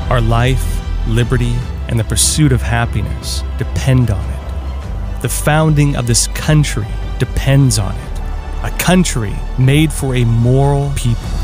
[0.09, 1.53] Our life, liberty,
[1.89, 5.21] and the pursuit of happiness depend on it.
[5.23, 6.87] The founding of this country
[7.19, 8.19] depends on it.
[8.63, 11.34] A country made for a moral people.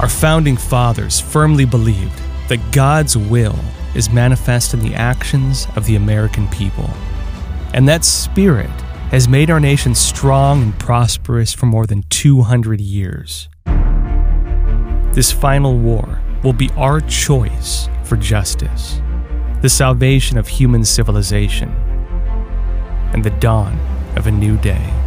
[0.00, 3.58] Our founding fathers firmly believed that God's will
[3.96, 6.88] is manifest in the actions of the American people.
[7.74, 8.70] And that spirit
[9.10, 13.48] has made our nation strong and prosperous for more than 200 years.
[15.12, 19.00] This final war will be our choice for justice,
[19.62, 21.70] the salvation of human civilization
[23.12, 23.76] and the dawn
[24.16, 24.97] of a new day.